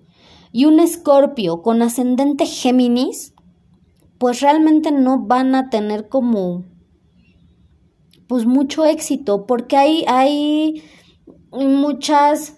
y 0.52 0.66
un 0.66 0.78
Escorpio 0.78 1.62
con 1.62 1.80
ascendente 1.80 2.44
Géminis, 2.44 3.32
pues 4.18 4.42
realmente 4.42 4.92
no 4.92 5.20
van 5.20 5.54
a 5.54 5.70
tener 5.70 6.10
como 6.10 6.70
pues 8.32 8.46
mucho 8.46 8.86
éxito, 8.86 9.44
porque 9.44 9.76
hay, 9.76 10.06
hay 10.08 10.82
muchas 11.50 12.54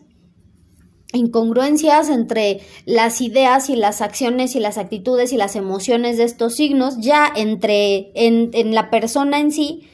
incongruencias 1.13 2.11
entre 2.11 2.61
las 2.87 3.21
ideas 3.21 3.69
y 3.71 3.75
las 3.75 4.01
acciones 4.01 4.55
y 4.55 4.61
las 4.61 4.79
actitudes 4.79 5.33
y 5.33 5.37
las 5.37 5.57
emociones 5.57 6.17
de 6.17 6.23
estos 6.23 6.55
signos, 6.55 6.99
ya 7.01 7.27
entre 7.35 8.13
en, 8.15 8.73
la 8.73 8.89
persona 8.89 9.41
en 9.41 9.51
sí, 9.51 9.89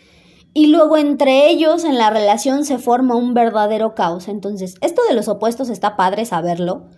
y 0.53 0.67
luego 0.67 0.99
entre 0.99 1.49
ellos 1.49 1.85
en 1.85 1.97
la 1.97 2.11
relación 2.11 2.67
se 2.67 2.77
forma 2.77 3.17
un 3.17 3.33
verdadero 3.33 3.95
caos. 3.95 4.29
Entonces, 4.29 4.75
esto 4.83 5.01
de 5.09 5.15
los 5.15 5.29
opuestos 5.29 5.71
está 5.71 5.97
padre 5.97 6.27
saberlo, 6.27 6.91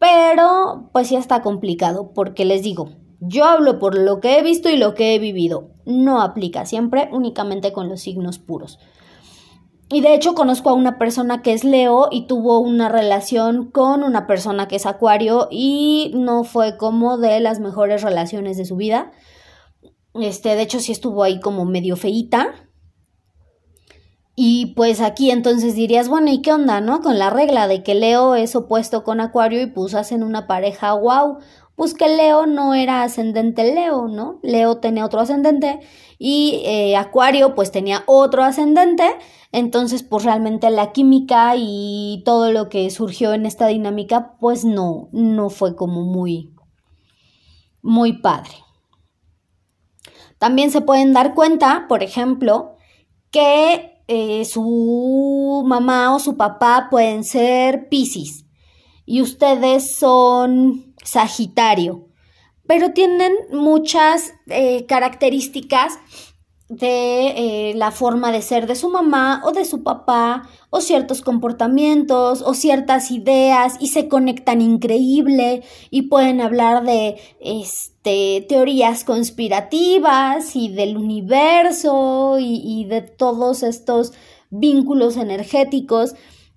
pero 0.00 0.90
pues 0.92 1.08
ya 1.08 1.20
está 1.20 1.40
complicado, 1.40 2.10
porque 2.12 2.44
les 2.44 2.64
digo, 2.64 2.96
yo 3.20 3.44
hablo 3.44 3.78
por 3.78 3.96
lo 3.96 4.20
que 4.20 4.38
he 4.38 4.42
visto 4.42 4.70
y 4.70 4.76
lo 4.76 4.94
que 4.94 5.14
he 5.14 5.18
vivido. 5.18 5.68
No 5.84 6.22
aplica 6.22 6.64
siempre 6.64 7.08
únicamente 7.12 7.72
con 7.72 7.88
los 7.88 8.00
signos 8.00 8.38
puros. 8.38 8.78
Y 9.92 10.02
de 10.02 10.14
hecho 10.14 10.34
conozco 10.34 10.70
a 10.70 10.74
una 10.74 10.98
persona 10.98 11.42
que 11.42 11.52
es 11.52 11.64
Leo 11.64 12.08
y 12.10 12.26
tuvo 12.26 12.60
una 12.60 12.88
relación 12.88 13.70
con 13.70 14.04
una 14.04 14.26
persona 14.28 14.68
que 14.68 14.76
es 14.76 14.86
Acuario 14.86 15.48
y 15.50 16.12
no 16.14 16.44
fue 16.44 16.76
como 16.76 17.18
de 17.18 17.40
las 17.40 17.58
mejores 17.58 18.02
relaciones 18.02 18.56
de 18.56 18.64
su 18.64 18.76
vida. 18.76 19.10
Este, 20.14 20.54
de 20.54 20.62
hecho 20.62 20.78
sí 20.78 20.92
estuvo 20.92 21.24
ahí 21.24 21.40
como 21.40 21.64
medio 21.64 21.96
feíta. 21.96 22.54
Y 24.36 24.74
pues 24.76 25.00
aquí 25.00 25.32
entonces 25.32 25.74
dirías, 25.74 26.08
bueno, 26.08 26.30
¿y 26.30 26.40
qué 26.40 26.52
onda, 26.52 26.80
no? 26.80 27.00
Con 27.02 27.18
la 27.18 27.28
regla 27.28 27.66
de 27.66 27.82
que 27.82 27.96
Leo 27.96 28.36
es 28.36 28.54
opuesto 28.56 29.02
con 29.02 29.20
Acuario 29.20 29.60
y 29.60 29.66
pues 29.66 29.94
hacen 29.94 30.22
una 30.22 30.46
pareja, 30.46 30.94
wow. 30.94 31.38
Pues 31.80 31.94
que 31.94 32.08
Leo 32.08 32.44
no 32.44 32.74
era 32.74 33.02
ascendente 33.02 33.72
Leo, 33.72 34.06
¿no? 34.06 34.38
Leo 34.42 34.80
tenía 34.80 35.06
otro 35.06 35.18
ascendente 35.18 35.80
y 36.18 36.60
eh, 36.66 36.94
Acuario 36.94 37.54
pues 37.54 37.72
tenía 37.72 38.04
otro 38.04 38.44
ascendente. 38.44 39.04
Entonces 39.50 40.02
pues 40.02 40.24
realmente 40.24 40.68
la 40.68 40.92
química 40.92 41.54
y 41.56 42.22
todo 42.26 42.52
lo 42.52 42.68
que 42.68 42.90
surgió 42.90 43.32
en 43.32 43.46
esta 43.46 43.66
dinámica 43.66 44.36
pues 44.38 44.62
no, 44.62 45.08
no 45.12 45.48
fue 45.48 45.74
como 45.74 46.02
muy, 46.02 46.54
muy 47.80 48.20
padre. 48.20 48.52
También 50.36 50.70
se 50.70 50.82
pueden 50.82 51.14
dar 51.14 51.32
cuenta, 51.34 51.86
por 51.88 52.02
ejemplo, 52.02 52.76
que 53.30 54.02
eh, 54.06 54.44
su 54.44 55.62
mamá 55.64 56.14
o 56.14 56.18
su 56.18 56.36
papá 56.36 56.88
pueden 56.90 57.24
ser 57.24 57.88
Piscis 57.88 58.44
y 59.06 59.22
ustedes 59.22 59.96
son 59.96 60.89
Sagitario, 61.10 62.06
pero 62.68 62.92
tienen 62.92 63.32
muchas 63.50 64.32
eh, 64.46 64.86
características 64.86 65.98
de 66.68 67.70
eh, 67.70 67.74
la 67.74 67.90
forma 67.90 68.30
de 68.30 68.42
ser 68.42 68.68
de 68.68 68.76
su 68.76 68.90
mamá 68.90 69.42
o 69.44 69.50
de 69.50 69.64
su 69.64 69.82
papá 69.82 70.48
o 70.70 70.80
ciertos 70.80 71.20
comportamientos 71.20 72.42
o 72.42 72.54
ciertas 72.54 73.10
ideas 73.10 73.74
y 73.80 73.88
se 73.88 74.06
conectan 74.06 74.60
increíble 74.60 75.64
y 75.90 76.02
pueden 76.02 76.40
hablar 76.40 76.84
de 76.84 77.16
este, 77.40 78.46
teorías 78.48 79.02
conspirativas 79.02 80.54
y 80.54 80.68
del 80.68 80.96
universo 80.96 82.36
y, 82.38 82.62
y 82.64 82.84
de 82.84 83.02
todos 83.02 83.64
estos 83.64 84.12
vínculos 84.50 85.16
energéticos. 85.16 86.14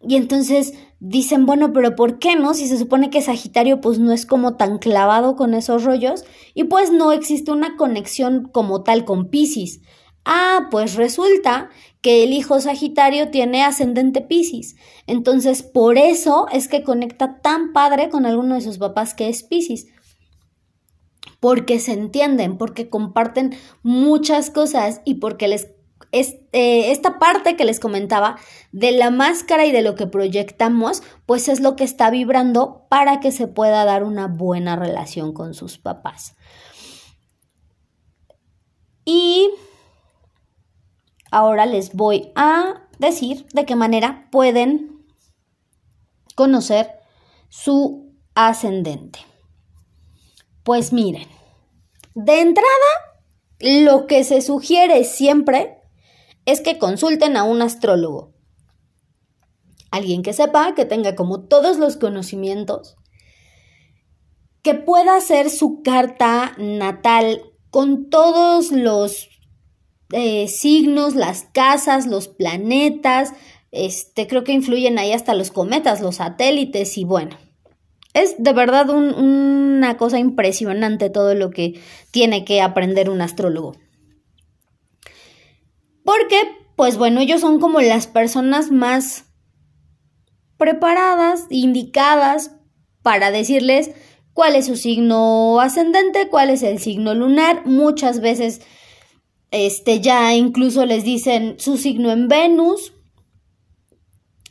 Y 0.07 0.15
entonces 0.17 0.73
dicen, 1.05 1.45
bueno, 1.45 1.73
pero 1.73 1.97
¿por 1.97 2.17
qué 2.17 2.37
no? 2.37 2.53
Si 2.53 2.65
se 2.65 2.77
supone 2.77 3.09
que 3.09 3.21
Sagitario 3.21 3.81
pues 3.81 3.99
no 3.99 4.13
es 4.13 4.25
como 4.25 4.55
tan 4.55 4.77
clavado 4.77 5.35
con 5.35 5.53
esos 5.53 5.83
rollos 5.83 6.23
y 6.53 6.63
pues 6.63 6.91
no 6.91 7.11
existe 7.11 7.51
una 7.51 7.75
conexión 7.75 8.47
como 8.49 8.83
tal 8.83 9.03
con 9.03 9.29
Pisces. 9.29 9.81
Ah, 10.23 10.69
pues 10.71 10.95
resulta 10.95 11.69
que 11.99 12.23
el 12.23 12.31
hijo 12.31 12.61
Sagitario 12.61 13.31
tiene 13.31 13.63
ascendente 13.63 14.21
Piscis. 14.21 14.77
Entonces, 15.05 15.61
por 15.61 15.97
eso 15.97 16.47
es 16.53 16.69
que 16.69 16.83
conecta 16.83 17.41
tan 17.41 17.73
padre 17.73 18.07
con 18.09 18.25
alguno 18.25 18.55
de 18.55 18.61
sus 18.61 18.77
papás 18.77 19.13
que 19.13 19.27
es 19.27 19.43
Piscis. 19.43 19.87
Porque 21.41 21.79
se 21.81 21.91
entienden, 21.91 22.57
porque 22.57 22.87
comparten 22.87 23.53
muchas 23.81 24.49
cosas 24.49 25.01
y 25.03 25.15
porque 25.15 25.49
les 25.49 25.72
eh, 26.13 26.91
esta 26.91 27.19
parte 27.19 27.55
que 27.55 27.65
les 27.65 27.79
comentaba 27.79 28.37
de 28.71 28.91
la 28.91 29.09
máscara 29.09 29.65
y 29.65 29.71
de 29.71 29.81
lo 29.81 29.95
que 29.95 30.07
proyectamos, 30.07 31.03
pues 31.25 31.49
es 31.49 31.59
lo 31.59 31.75
que 31.75 31.83
está 31.83 32.09
vibrando 32.09 32.85
para 32.89 33.19
que 33.19 33.31
se 33.31 33.47
pueda 33.47 33.83
dar 33.85 34.03
una 34.03 34.27
buena 34.27 34.75
relación 34.75 35.33
con 35.33 35.53
sus 35.53 35.77
papás. 35.77 36.35
Y 39.05 39.49
Ahora 41.33 41.65
les 41.65 41.93
voy 41.93 42.31
a 42.35 42.83
decir 42.99 43.47
de 43.53 43.65
qué 43.65 43.75
manera 43.75 44.27
pueden 44.31 45.03
conocer 46.35 46.91
su 47.49 48.13
ascendente. 48.35 49.17
Pues 50.61 50.93
miren, 50.93 51.27
de 52.13 52.39
entrada, 52.39 52.67
lo 53.59 54.05
que 54.05 54.23
se 54.23 54.41
sugiere 54.41 55.05
siempre 55.05 55.81
es 56.45 56.61
que 56.61 56.77
consulten 56.77 57.37
a 57.37 57.43
un 57.43 57.61
astrólogo. 57.61 58.33
Alguien 59.91 60.23
que 60.23 60.33
sepa, 60.33 60.73
que 60.75 60.85
tenga 60.85 61.15
como 61.15 61.41
todos 61.41 61.77
los 61.77 61.97
conocimientos, 61.97 62.95
que 64.61 64.73
pueda 64.73 65.17
hacer 65.17 65.49
su 65.49 65.83
carta 65.83 66.55
natal 66.57 67.41
con 67.69 68.09
todos 68.09 68.71
los 68.71 69.29
eh, 70.11 70.47
signos, 70.47 71.15
las 71.15 71.47
casas, 71.53 72.07
los 72.07 72.27
planetas, 72.27 73.33
este, 73.71 74.27
creo 74.27 74.43
que 74.43 74.53
influyen 74.53 74.99
ahí 74.99 75.11
hasta 75.11 75.33
los 75.33 75.51
cometas, 75.51 76.01
los 76.01 76.17
satélites 76.17 76.97
y 76.97 77.03
bueno. 77.03 77.37
Es 78.13 78.35
de 78.37 78.53
verdad 78.53 78.89
una 78.91 79.97
cosa 79.97 80.19
impresionante 80.19 81.09
todo 81.09 81.33
lo 81.33 81.49
que 81.49 81.81
tiene 82.11 82.45
que 82.45 82.61
aprender 82.61 83.09
un 83.09 83.21
astrólogo. 83.21 83.75
Porque, 86.03 86.37
pues 86.75 86.97
bueno, 86.97 87.21
ellos 87.21 87.41
son 87.41 87.59
como 87.59 87.81
las 87.81 88.07
personas 88.07 88.71
más 88.71 89.25
preparadas, 90.57 91.45
indicadas 91.49 92.51
para 93.01 93.31
decirles 93.31 93.91
cuál 94.33 94.55
es 94.55 94.65
su 94.65 94.75
signo 94.75 95.59
ascendente, 95.59 96.29
cuál 96.29 96.49
es 96.49 96.63
el 96.63 96.79
signo 96.79 97.13
lunar. 97.13 97.65
Muchas 97.65 98.19
veces 98.19 98.61
este, 99.51 100.01
ya 100.01 100.33
incluso 100.33 100.85
les 100.85 101.03
dicen 101.03 101.55
su 101.59 101.77
signo 101.77 102.11
en 102.11 102.27
Venus 102.27 102.93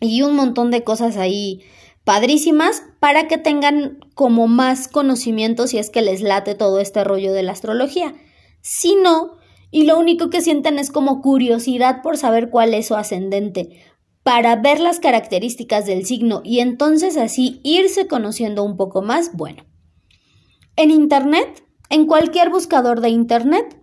y 0.01 0.23
un 0.23 0.37
montón 0.37 0.71
de 0.71 0.85
cosas 0.85 1.17
ahí 1.17 1.63
padrísimas 2.05 2.83
para 3.01 3.29
que 3.29 3.39
tengan 3.39 3.99
como 4.15 4.49
más 4.49 4.89
conocimiento 4.89 5.67
si 5.67 5.79
es 5.79 5.91
que 5.91 6.03
les 6.03 6.21
late 6.21 6.55
todo 6.55 6.81
este 6.81 7.05
rollo 7.05 7.33
de 7.33 7.43
la 7.43 7.53
astrología. 7.53 8.15
Si 8.61 8.95
no, 8.97 9.39
y 9.73 9.85
lo 9.85 9.99
único 9.99 10.31
que 10.31 10.43
sienten 10.43 10.79
es 10.79 10.93
como 10.93 11.23
curiosidad 11.23 12.03
por 12.03 12.17
saber 12.17 12.51
cuál 12.51 12.75
es 12.75 12.87
su 12.87 12.95
ascendente, 12.95 13.81
para 14.23 14.55
ver 14.55 14.79
las 14.79 15.01
características 15.01 15.87
del 15.87 16.07
signo 16.07 16.43
y 16.45 16.61
entonces 16.61 17.17
así 17.17 17.61
irse 17.65 18.07
conociendo 18.07 18.63
un 18.63 18.77
poco 18.77 19.03
más, 19.03 19.35
bueno. 19.35 19.65
En 20.77 20.91
Internet, 20.91 21.65
en 21.89 22.07
cualquier 22.07 22.51
buscador 22.51 23.01
de 23.01 23.09
Internet, 23.09 23.81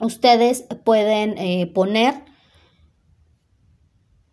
ustedes 0.00 0.64
pueden 0.84 1.36
eh, 1.36 1.66
poner 1.66 2.24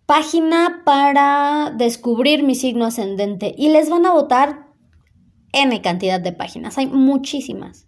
página 0.05 0.83
para 0.85 1.73
descubrir 1.75 2.43
mi 2.43 2.55
signo 2.55 2.85
ascendente 2.85 3.53
y 3.57 3.69
les 3.69 3.89
van 3.89 4.05
a 4.05 4.13
votar 4.13 4.67
N 5.51 5.81
cantidad 5.81 6.19
de 6.19 6.31
páginas, 6.31 6.77
hay 6.77 6.85
muchísimas. 6.87 7.86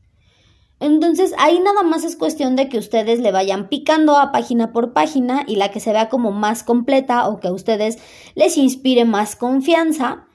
Entonces 0.80 1.34
ahí 1.38 1.60
nada 1.60 1.84
más 1.84 2.04
es 2.04 2.16
cuestión 2.16 2.56
de 2.56 2.70
que 2.70 2.78
ustedes 2.78 3.20
le 3.20 3.32
vayan 3.32 3.68
picando 3.68 4.18
a 4.18 4.32
página 4.32 4.72
por 4.72 4.94
página 4.94 5.44
y 5.46 5.58
la 5.58 5.72
que 5.72 5.82
se 5.82 5.92
vea 5.92 6.08
como 6.08 6.32
más 6.32 6.64
completa 6.64 7.28
o 7.28 7.40
que 7.40 7.50
a 7.50 7.54
ustedes 7.54 7.98
les 8.36 8.58
inspire 8.58 9.04
más 9.04 9.36
confianza 9.36 10.26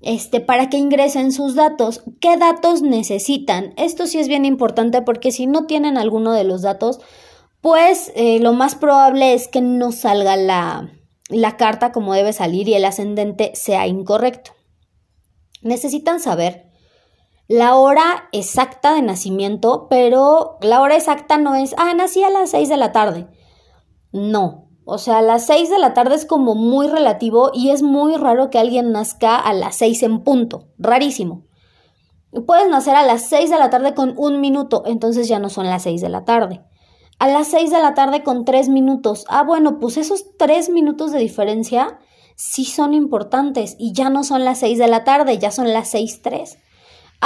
este, 0.00 0.40
para 0.40 0.70
que 0.70 0.78
ingresen 0.78 1.32
sus 1.32 1.54
datos. 1.54 2.02
¿Qué 2.20 2.36
datos 2.36 2.82
necesitan? 2.82 3.74
Esto 3.76 4.06
sí 4.06 4.18
es 4.18 4.28
bien 4.28 4.44
importante 4.44 5.02
porque 5.02 5.32
si 5.32 5.46
no 5.46 5.66
tienen 5.66 5.98
alguno 5.98 6.32
de 6.32 6.44
los 6.44 6.62
datos, 6.62 7.00
pues 7.60 8.10
eh, 8.14 8.38
lo 8.40 8.52
más 8.52 8.74
probable 8.74 9.34
es 9.34 9.48
que 9.48 9.60
no 9.60 9.92
salga 9.92 10.36
la, 10.36 10.90
la 11.28 11.56
carta 11.56 11.92
como 11.92 12.14
debe 12.14 12.32
salir 12.32 12.68
y 12.68 12.74
el 12.74 12.84
ascendente 12.84 13.52
sea 13.54 13.86
incorrecto. 13.86 14.52
Necesitan 15.62 16.20
saber 16.20 16.73
la 17.48 17.76
hora 17.76 18.28
exacta 18.32 18.94
de 18.94 19.02
nacimiento, 19.02 19.86
pero 19.90 20.58
la 20.62 20.80
hora 20.80 20.96
exacta 20.96 21.36
no 21.36 21.54
es, 21.54 21.74
ah, 21.78 21.92
nací 21.94 22.22
a 22.22 22.30
las 22.30 22.50
6 22.50 22.68
de 22.68 22.76
la 22.76 22.92
tarde. 22.92 23.28
No, 24.12 24.64
o 24.84 24.98
sea, 24.98 25.22
las 25.22 25.46
6 25.46 25.70
de 25.70 25.78
la 25.78 25.94
tarde 25.94 26.14
es 26.14 26.26
como 26.26 26.54
muy 26.54 26.88
relativo 26.88 27.50
y 27.54 27.70
es 27.70 27.82
muy 27.82 28.16
raro 28.16 28.50
que 28.50 28.58
alguien 28.58 28.92
nazca 28.92 29.36
a 29.36 29.52
las 29.54 29.76
6 29.76 30.02
en 30.02 30.20
punto. 30.22 30.68
Rarísimo. 30.78 31.44
Puedes 32.46 32.68
nacer 32.68 32.94
a 32.94 33.04
las 33.04 33.28
6 33.28 33.50
de 33.50 33.58
la 33.58 33.70
tarde 33.70 33.94
con 33.94 34.14
un 34.16 34.40
minuto, 34.40 34.82
entonces 34.86 35.28
ya 35.28 35.38
no 35.38 35.48
son 35.48 35.66
las 35.66 35.84
6 35.84 36.00
de 36.00 36.08
la 36.08 36.24
tarde. 36.24 36.62
A 37.18 37.28
las 37.28 37.46
6 37.48 37.70
de 37.70 37.80
la 37.80 37.94
tarde 37.94 38.22
con 38.22 38.44
3 38.44 38.68
minutos. 38.68 39.24
Ah, 39.28 39.44
bueno, 39.44 39.78
pues 39.78 39.96
esos 39.96 40.36
3 40.36 40.70
minutos 40.70 41.12
de 41.12 41.20
diferencia 41.20 41.98
sí 42.36 42.64
son 42.64 42.92
importantes 42.92 43.76
y 43.78 43.92
ya 43.92 44.10
no 44.10 44.24
son 44.24 44.44
las 44.44 44.58
6 44.58 44.78
de 44.78 44.88
la 44.88 45.04
tarde, 45.04 45.38
ya 45.38 45.50
son 45.50 45.72
las 45.72 45.94
6.3. 45.94 46.58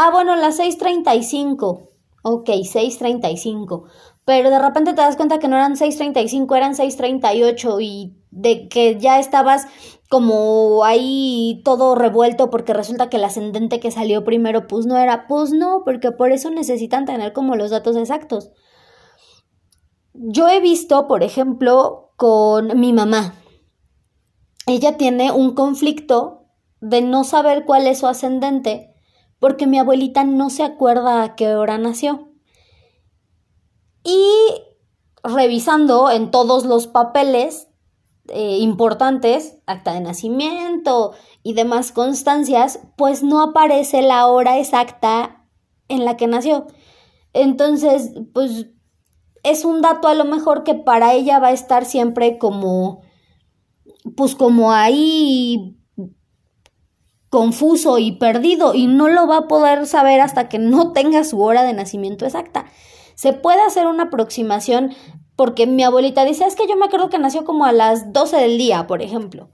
Ah, 0.00 0.10
bueno, 0.12 0.36
las 0.36 0.60
6.35. 0.60 1.88
Ok, 2.22 2.48
6.35 2.48 3.88
pero 4.28 4.50
de 4.50 4.58
repente 4.58 4.92
te 4.92 5.00
das 5.00 5.16
cuenta 5.16 5.38
que 5.38 5.48
no 5.48 5.56
eran 5.56 5.74
6.35, 5.74 6.54
eran 6.54 6.74
6.38 6.74 7.78
y 7.80 8.14
de 8.30 8.68
que 8.68 8.98
ya 9.00 9.18
estabas 9.18 9.66
como 10.10 10.84
ahí 10.84 11.62
todo 11.64 11.94
revuelto 11.94 12.50
porque 12.50 12.74
resulta 12.74 13.08
que 13.08 13.16
el 13.16 13.24
ascendente 13.24 13.80
que 13.80 13.90
salió 13.90 14.24
primero 14.24 14.66
pues 14.66 14.84
no 14.84 14.98
era, 14.98 15.26
pues 15.28 15.52
no, 15.52 15.80
porque 15.82 16.12
por 16.12 16.30
eso 16.30 16.50
necesitan 16.50 17.06
tener 17.06 17.32
como 17.32 17.56
los 17.56 17.70
datos 17.70 17.96
exactos. 17.96 18.50
Yo 20.12 20.46
he 20.46 20.60
visto, 20.60 21.08
por 21.08 21.22
ejemplo, 21.22 22.10
con 22.16 22.78
mi 22.78 22.92
mamá. 22.92 23.32
Ella 24.66 24.98
tiene 24.98 25.32
un 25.32 25.54
conflicto 25.54 26.50
de 26.82 27.00
no 27.00 27.24
saber 27.24 27.64
cuál 27.64 27.86
es 27.86 28.00
su 28.00 28.06
ascendente 28.06 28.87
porque 29.38 29.66
mi 29.66 29.78
abuelita 29.78 30.24
no 30.24 30.50
se 30.50 30.62
acuerda 30.62 31.22
a 31.22 31.36
qué 31.36 31.54
hora 31.54 31.78
nació. 31.78 32.32
Y 34.04 34.24
revisando 35.22 36.10
en 36.10 36.30
todos 36.30 36.64
los 36.64 36.86
papeles 36.86 37.68
eh, 38.28 38.58
importantes, 38.58 39.56
acta 39.66 39.92
de 39.92 40.00
nacimiento 40.00 41.12
y 41.42 41.54
demás 41.54 41.92
constancias, 41.92 42.80
pues 42.96 43.22
no 43.22 43.42
aparece 43.42 44.02
la 44.02 44.26
hora 44.26 44.58
exacta 44.58 45.46
en 45.88 46.04
la 46.04 46.16
que 46.16 46.26
nació. 46.26 46.66
Entonces, 47.32 48.12
pues 48.34 48.66
es 49.42 49.64
un 49.64 49.80
dato 49.80 50.08
a 50.08 50.14
lo 50.14 50.24
mejor 50.24 50.64
que 50.64 50.74
para 50.74 51.14
ella 51.14 51.38
va 51.38 51.48
a 51.48 51.52
estar 51.52 51.84
siempre 51.84 52.38
como, 52.38 53.02
pues 54.16 54.34
como 54.34 54.72
ahí 54.72 55.77
confuso 57.30 57.98
y 57.98 58.12
perdido 58.12 58.74
y 58.74 58.86
no 58.86 59.08
lo 59.08 59.26
va 59.26 59.38
a 59.38 59.48
poder 59.48 59.86
saber 59.86 60.20
hasta 60.20 60.48
que 60.48 60.58
no 60.58 60.92
tenga 60.92 61.24
su 61.24 61.40
hora 61.42 61.62
de 61.62 61.72
nacimiento 61.72 62.24
exacta. 62.24 62.66
Se 63.14 63.32
puede 63.32 63.60
hacer 63.62 63.86
una 63.86 64.04
aproximación 64.04 64.94
porque 65.36 65.66
mi 65.66 65.82
abuelita 65.82 66.24
dice, 66.24 66.44
es 66.44 66.56
que 66.56 66.66
yo 66.66 66.76
me 66.76 66.86
acuerdo 66.86 67.10
que 67.10 67.18
nació 67.18 67.44
como 67.44 67.64
a 67.64 67.72
las 67.72 68.12
12 68.12 68.36
del 68.36 68.58
día, 68.58 68.86
por 68.86 69.02
ejemplo. 69.02 69.50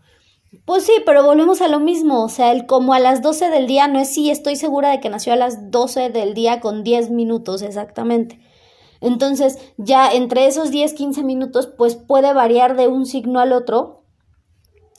Pues 0.64 0.84
sí, 0.84 0.92
pero 1.04 1.24
volvemos 1.24 1.60
a 1.60 1.68
lo 1.68 1.80
mismo, 1.80 2.24
o 2.24 2.28
sea, 2.28 2.52
el 2.52 2.64
como 2.64 2.94
a 2.94 3.00
las 3.00 3.22
12 3.22 3.50
del 3.50 3.66
día 3.66 3.88
no 3.88 3.98
es 3.98 4.14
sí, 4.14 4.30
estoy 4.30 4.56
segura 4.56 4.90
de 4.90 5.00
que 5.00 5.10
nació 5.10 5.32
a 5.32 5.36
las 5.36 5.70
12 5.70 6.10
del 6.10 6.32
día 6.32 6.60
con 6.60 6.84
10 6.84 7.10
minutos 7.10 7.60
exactamente. 7.62 8.40
Entonces, 9.00 9.58
ya 9.76 10.10
entre 10.10 10.46
esos 10.46 10.70
10, 10.70 10.94
15 10.94 11.24
minutos, 11.24 11.66
pues 11.66 11.96
puede 11.96 12.32
variar 12.32 12.76
de 12.76 12.88
un 12.88 13.04
signo 13.04 13.40
al 13.40 13.52
otro. 13.52 14.04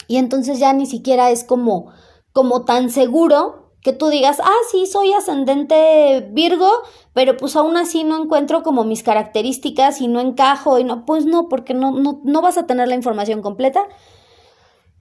Y 0.07 0.17
entonces 0.17 0.59
ya 0.59 0.73
ni 0.73 0.85
siquiera 0.85 1.31
es 1.31 1.43
como, 1.43 1.91
como 2.35 2.65
tan 2.65 2.89
seguro 2.89 3.71
que 3.81 3.93
tú 3.93 4.09
digas, 4.09 4.41
ah, 4.43 4.57
sí, 4.69 4.87
soy 4.87 5.13
ascendente 5.13 6.27
Virgo, 6.33 6.69
pero 7.13 7.37
pues 7.37 7.55
aún 7.55 7.77
así 7.77 8.03
no 8.03 8.21
encuentro 8.21 8.61
como 8.61 8.83
mis 8.83 9.03
características 9.03 10.01
y 10.01 10.09
no 10.09 10.19
encajo 10.19 10.77
y 10.77 10.83
no, 10.83 11.05
pues 11.05 11.25
no, 11.25 11.47
porque 11.47 11.73
no, 11.73 11.91
no, 11.91 12.19
no 12.25 12.41
vas 12.41 12.57
a 12.57 12.67
tener 12.67 12.89
la 12.89 12.95
información 12.95 13.41
completa, 13.41 13.87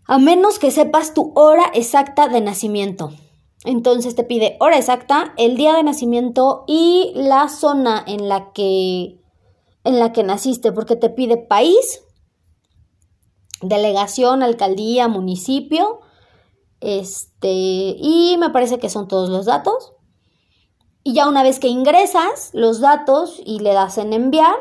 a 0.06 0.18
menos 0.18 0.60
que 0.60 0.70
sepas 0.70 1.12
tu 1.12 1.32
hora 1.34 1.64
exacta 1.74 2.28
de 2.28 2.40
nacimiento. 2.40 3.10
Entonces 3.64 4.14
te 4.14 4.22
pide 4.22 4.56
hora 4.60 4.78
exacta, 4.78 5.34
el 5.36 5.56
día 5.56 5.74
de 5.74 5.82
nacimiento 5.82 6.62
y 6.68 7.10
la 7.16 7.48
zona 7.48 8.04
en 8.06 8.28
la 8.28 8.52
que 8.52 9.18
en 9.82 9.98
la 9.98 10.12
que 10.12 10.22
naciste, 10.22 10.70
porque 10.70 10.94
te 10.94 11.10
pide 11.10 11.36
país, 11.36 12.00
delegación, 13.60 14.44
alcaldía, 14.44 15.08
municipio, 15.08 16.00
este, 16.84 17.48
y 17.50 18.36
me 18.38 18.50
parece 18.50 18.78
que 18.78 18.90
son 18.90 19.08
todos 19.08 19.30
los 19.30 19.46
datos. 19.46 19.94
Y 21.02 21.14
ya 21.14 21.28
una 21.28 21.42
vez 21.42 21.58
que 21.58 21.68
ingresas 21.68 22.50
los 22.52 22.80
datos 22.80 23.40
y 23.44 23.60
le 23.60 23.72
das 23.72 23.98
en 23.98 24.12
enviar, 24.12 24.56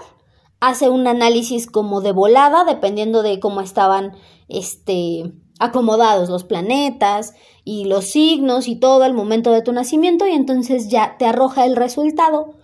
hace 0.59 0.89
un 0.89 1.07
análisis 1.07 1.67
como 1.67 1.99
de 1.99 2.13
volada, 2.13 2.63
dependiendo 2.63 3.23
de 3.23 3.39
cómo 3.41 3.59
estaban 3.59 4.15
este, 4.47 5.33
acomodados 5.59 6.29
los 6.29 6.45
planetas 6.45 7.33
y 7.65 7.85
los 7.85 8.05
signos 8.05 8.69
y 8.69 8.77
todo 8.77 9.03
al 9.03 9.13
momento 9.13 9.51
de 9.51 9.61
tu 9.61 9.73
nacimiento, 9.73 10.25
y 10.25 10.31
entonces 10.31 10.87
ya 10.87 11.17
te 11.17 11.25
arroja 11.25 11.65
el 11.65 11.75
resultado 11.75 12.55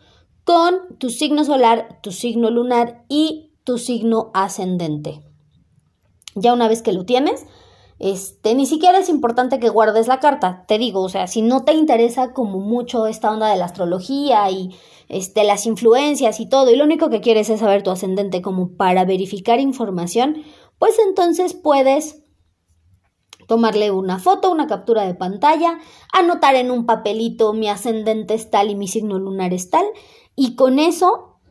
con 0.46 0.98
tu 0.98 1.10
signo 1.10 1.44
solar, 1.44 2.00
tu 2.02 2.12
signo 2.12 2.50
lunar 2.50 3.04
y 3.10 3.52
tu 3.66 3.78
signo 3.78 4.32
ascendente. 4.34 5.22
Ya 6.36 6.54
una 6.54 6.68
vez 6.70 6.82
que 6.82 6.94
lo 6.94 7.06
tienes, 7.06 7.46
este, 8.00 8.56
ni 8.56 8.66
siquiera 8.66 8.98
es 8.98 9.10
importante 9.10 9.60
que 9.60 9.68
guardes 9.68 10.08
la 10.08 10.22
carta, 10.22 10.64
te 10.68 10.78
digo, 10.78 11.02
o 11.02 11.10
sea, 11.10 11.28
si 11.28 11.42
no 11.42 11.66
te 11.66 11.74
interesa 11.74 12.34
como 12.34 12.60
mucho 12.60 13.08
esta 13.08 13.30
onda 13.30 13.50
de 13.50 13.58
la 13.58 13.66
astrología 13.66 14.50
y 14.50 14.74
este, 15.10 15.44
las 15.44 15.66
influencias 15.66 16.40
y 16.40 16.48
todo, 16.48 16.72
y 16.72 16.78
lo 16.78 16.86
único 16.86 17.10
que 17.10 17.20
quieres 17.20 17.50
es 17.50 17.60
saber 17.60 17.84
tu 17.84 17.92
ascendente 17.92 18.42
como 18.42 18.78
para 18.78 19.04
verificar 19.04 19.60
información, 19.60 20.44
pues 20.78 20.98
entonces 21.06 21.54
puedes 21.54 22.24
tomarle 23.48 23.92
una 23.92 24.18
foto, 24.18 24.50
una 24.50 24.68
captura 24.68 25.06
de 25.06 25.16
pantalla, 25.16 25.80
anotar 26.14 26.56
en 26.56 26.72
un 26.72 26.86
papelito 26.86 27.52
mi 27.52 27.68
ascendente 27.68 28.34
es 28.34 28.50
tal 28.50 28.70
y 28.70 28.76
mi 28.76 28.88
signo 28.88 29.20
lunar 29.20 29.54
es 29.54 29.70
tal, 29.70 29.86
y 30.38 30.56
con 30.56 30.80
eso 30.80 31.42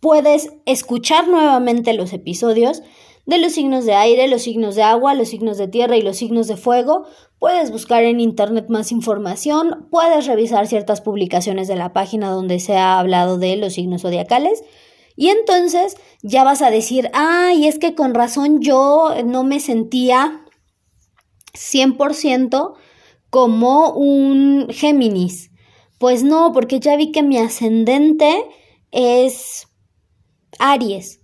puedes 0.00 0.50
escuchar 0.66 1.28
nuevamente 1.28 1.94
los 1.94 2.12
episodios 2.12 2.82
de 3.24 3.38
los 3.38 3.52
signos 3.52 3.84
de 3.84 3.94
aire, 3.94 4.28
los 4.28 4.42
signos 4.42 4.74
de 4.74 4.82
agua, 4.82 5.14
los 5.14 5.28
signos 5.28 5.58
de 5.58 5.68
tierra 5.68 5.96
y 5.96 6.02
los 6.02 6.16
signos 6.16 6.48
de 6.48 6.56
fuego. 6.56 7.06
Puedes 7.38 7.70
buscar 7.70 8.04
en 8.04 8.20
internet 8.20 8.66
más 8.68 8.92
información, 8.92 9.88
puedes 9.90 10.26
revisar 10.26 10.66
ciertas 10.66 11.00
publicaciones 11.00 11.68
de 11.68 11.76
la 11.76 11.92
página 11.92 12.30
donde 12.30 12.58
se 12.58 12.76
ha 12.76 12.98
hablado 12.98 13.38
de 13.38 13.56
los 13.56 13.74
signos 13.74 14.02
zodiacales. 14.02 14.62
Y 15.14 15.28
entonces 15.28 15.96
ya 16.22 16.42
vas 16.42 16.62
a 16.62 16.70
decir, 16.70 17.10
ay, 17.12 17.66
es 17.66 17.78
que 17.78 17.94
con 17.94 18.14
razón 18.14 18.60
yo 18.60 19.14
no 19.24 19.44
me 19.44 19.60
sentía 19.60 20.40
100% 21.54 22.74
como 23.30 23.92
un 23.92 24.68
Géminis. 24.70 25.50
Pues 25.98 26.24
no, 26.24 26.52
porque 26.52 26.80
ya 26.80 26.96
vi 26.96 27.12
que 27.12 27.22
mi 27.22 27.38
ascendente 27.38 28.44
es 28.90 29.68
Aries. 30.58 31.21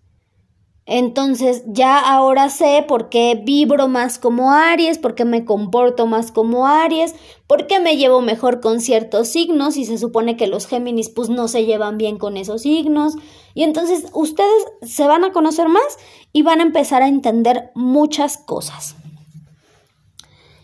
Entonces 0.91 1.65
ya 1.67 1.99
ahora 1.99 2.49
sé 2.49 2.83
por 2.89 3.11
qué 3.11 3.39
vibro 3.45 3.89
más 3.89 4.19
como 4.19 4.53
Aries, 4.53 4.97
por 4.97 5.15
qué 5.15 5.27
me 5.27 5.45
comporto 5.45 6.07
más 6.07 6.33
como 6.33 6.67
Aries, 6.67 7.15
por 7.47 7.67
qué 7.67 7.79
me 7.79 7.99
llevo 7.99 8.23
mejor 8.23 8.61
con 8.61 8.81
ciertos 8.81 9.29
signos 9.29 9.77
y 9.77 9.85
se 9.85 9.99
supone 9.99 10.39
que 10.39 10.47
los 10.47 10.67
Géminis 10.67 11.11
pues 11.11 11.29
no 11.29 11.47
se 11.47 11.67
llevan 11.67 11.99
bien 11.99 12.17
con 12.17 12.39
esos 12.39 12.63
signos. 12.63 13.17
Y 13.53 13.65
entonces 13.65 14.07
ustedes 14.15 14.65
se 14.81 15.07
van 15.07 15.25
a 15.25 15.33
conocer 15.33 15.69
más 15.69 15.99
y 16.33 16.41
van 16.41 16.61
a 16.61 16.65
empezar 16.65 17.03
a 17.03 17.09
entender 17.09 17.71
muchas 17.75 18.39
cosas. 18.39 18.97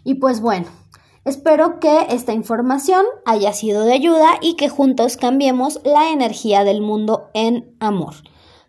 Y 0.04 0.14
pues 0.14 0.40
bueno, 0.40 0.68
espero 1.26 1.80
que 1.80 2.06
esta 2.08 2.32
información 2.32 3.04
haya 3.26 3.52
sido 3.52 3.84
de 3.84 3.92
ayuda 3.92 4.38
y 4.40 4.54
que 4.54 4.70
juntos 4.70 5.18
cambiemos 5.18 5.80
la 5.84 6.12
energía 6.12 6.64
del 6.64 6.80
mundo 6.80 7.28
en 7.34 7.76
amor. 7.78 8.14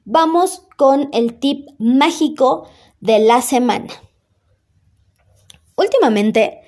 Vamos 0.06 0.62
con 0.78 1.10
el 1.14 1.40
tip 1.40 1.68
mágico 1.80 2.68
de 3.00 3.18
la 3.18 3.42
semana. 3.42 3.92
Últimamente 5.76 6.62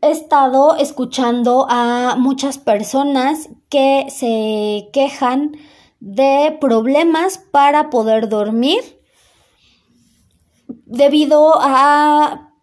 he 0.00 0.10
estado 0.10 0.74
escuchando 0.74 1.66
a 1.68 2.16
muchas 2.18 2.56
personas 2.56 3.50
que 3.68 4.06
se 4.08 4.88
quejan 4.94 5.52
de 6.00 6.56
problemas 6.60 7.36
para 7.38 7.90
poder 7.90 8.30
dormir 8.30 8.80
debido 10.86 11.52
a 11.60 12.54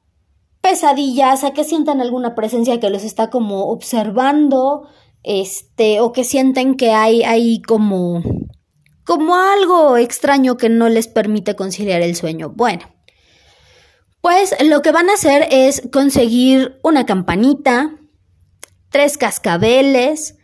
pesadillas, 0.62 1.44
a 1.44 1.52
que 1.52 1.64
sientan 1.64 2.02
alguna 2.02 2.34
presencia 2.34 2.80
que 2.80 2.90
los 2.90 3.04
está 3.04 3.30
como 3.30 3.68
observando, 3.68 4.88
este, 5.22 6.02
o 6.02 6.12
que 6.12 6.24
sienten 6.24 6.78
que 6.78 6.92
hay 6.92 7.22
ahí 7.22 7.62
como 7.62 8.24
como 9.06 9.36
algo 9.36 9.98
extraño 9.98 10.58
que 10.58 10.68
no 10.68 10.90
les 10.90 11.08
permite 11.08 11.56
conciliar 11.56 12.02
el 12.02 12.16
sueño. 12.16 12.50
Bueno, 12.50 12.92
pues 14.22 14.56
lo 14.64 14.82
que 14.82 14.92
van 14.92 15.10
a 15.10 15.14
hacer 15.14 15.48
es 15.52 15.84
conseguir 15.94 16.80
una 16.84 17.06
campanita, 17.06 17.96
tres 18.90 19.18
cascabeles 19.18 20.36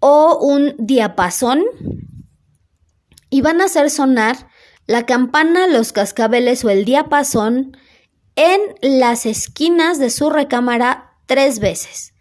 o 0.00 0.38
un 0.38 0.74
diapasón 0.78 1.62
y 3.28 3.42
van 3.42 3.60
a 3.60 3.66
hacer 3.66 3.90
sonar 3.90 4.48
la 4.86 5.04
campana, 5.04 5.66
los 5.66 5.92
cascabeles 5.92 6.64
o 6.64 6.70
el 6.70 6.86
diapasón 6.86 7.76
en 8.34 8.60
las 8.80 9.26
esquinas 9.26 9.98
de 9.98 10.08
su 10.08 10.30
recámara 10.30 11.18
tres 11.26 11.60
veces. 11.60 12.14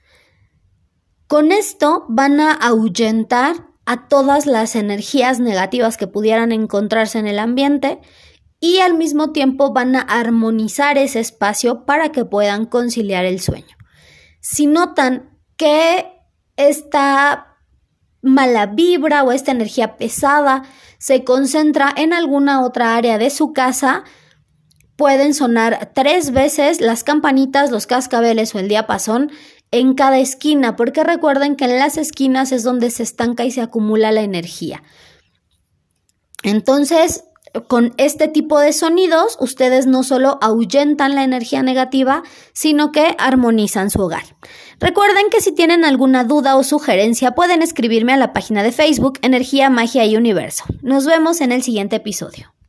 Con 1.28 1.51
esto 1.54 2.06
van 2.10 2.41
a 2.41 2.51
ahuyentar 2.51 3.68
a 3.90 4.08
todas 4.08 4.46
las 4.46 4.76
energías 4.76 5.40
negativas 5.40 5.98
que 5.98 6.06
pudieran 6.06 6.52
encontrarse 6.52 7.18
en 7.18 7.26
el 7.26 7.40
ambiente 7.40 8.00
y 8.60 8.82
al 8.82 8.94
mismo 8.94 9.32
tiempo 9.32 9.74
van 9.74 9.96
a 9.96 10.02
armonizar 10.02 11.00
ese 11.00 11.20
espacio 11.20 11.88
para 11.88 12.12
que 12.12 12.24
puedan 12.24 12.68
conciliar 12.68 13.26
el 13.26 13.40
sueño. 13.40 13.76
Si 14.42 14.68
notan 14.68 15.40
que 15.58 16.06
esta 16.56 17.58
mala 18.22 18.68
vibra 18.68 19.24
o 19.24 19.32
esta 19.32 19.54
energía 19.54 19.98
pesada 19.98 20.66
se 21.00 21.24
concentra 21.24 21.92
en 21.98 22.14
alguna 22.14 22.62
otra 22.62 22.96
área 22.96 23.18
de 23.18 23.32
su 23.32 23.54
casa, 23.54 24.04
pueden 24.98 25.34
sonar 25.34 25.94
tres 25.96 26.30
veces 26.30 26.80
las 26.80 27.04
campanitas, 27.04 27.72
los 27.72 27.88
cascabeles 27.88 28.54
o 28.54 28.60
el 28.60 28.68
diapasón 28.68 29.32
en 29.72 29.93
cada 29.93 30.20
esquina, 30.20 30.76
porque 30.76 31.03
recuerden 31.03 31.55
que 31.55 31.65
en 31.65 31.78
las 31.78 31.97
esquinas 31.97 32.51
es 32.51 32.63
donde 32.63 32.89
se 32.89 33.03
estanca 33.03 33.45
y 33.45 33.51
se 33.51 33.61
acumula 33.61 34.11
la 34.11 34.22
energía. 34.22 34.84
Entonces, 36.43 37.24
con 37.67 37.93
este 37.97 38.28
tipo 38.28 38.59
de 38.59 38.74
sonidos, 38.74 39.38
ustedes 39.39 39.88
no 39.88 40.03
solo 40.03 40.38
ahuyentan 40.41 41.15
la 41.15 41.24
energía 41.24 41.63
negativa, 41.63 42.24
sino 42.53 42.91
que 42.91 43.15
armonizan 43.17 43.89
su 43.89 44.01
hogar. 44.01 44.24
Recuerden 44.80 45.26
que 45.32 45.41
si 45.41 45.51
tienen 45.53 45.84
alguna 45.84 46.24
duda 46.24 46.55
o 46.55 46.63
sugerencia, 46.63 47.32
pueden 47.32 47.61
escribirme 47.61 48.13
a 48.13 48.17
la 48.17 48.34
página 48.34 48.63
de 48.63 48.72
Facebook 48.72 49.20
Energía, 49.22 49.70
Magia 49.70 50.05
y 50.05 50.15
Universo. 50.15 50.63
Nos 50.82 51.05
vemos 51.05 51.41
en 51.41 51.51
el 51.51 51.63
siguiente 51.63 51.97
episodio. 51.97 52.53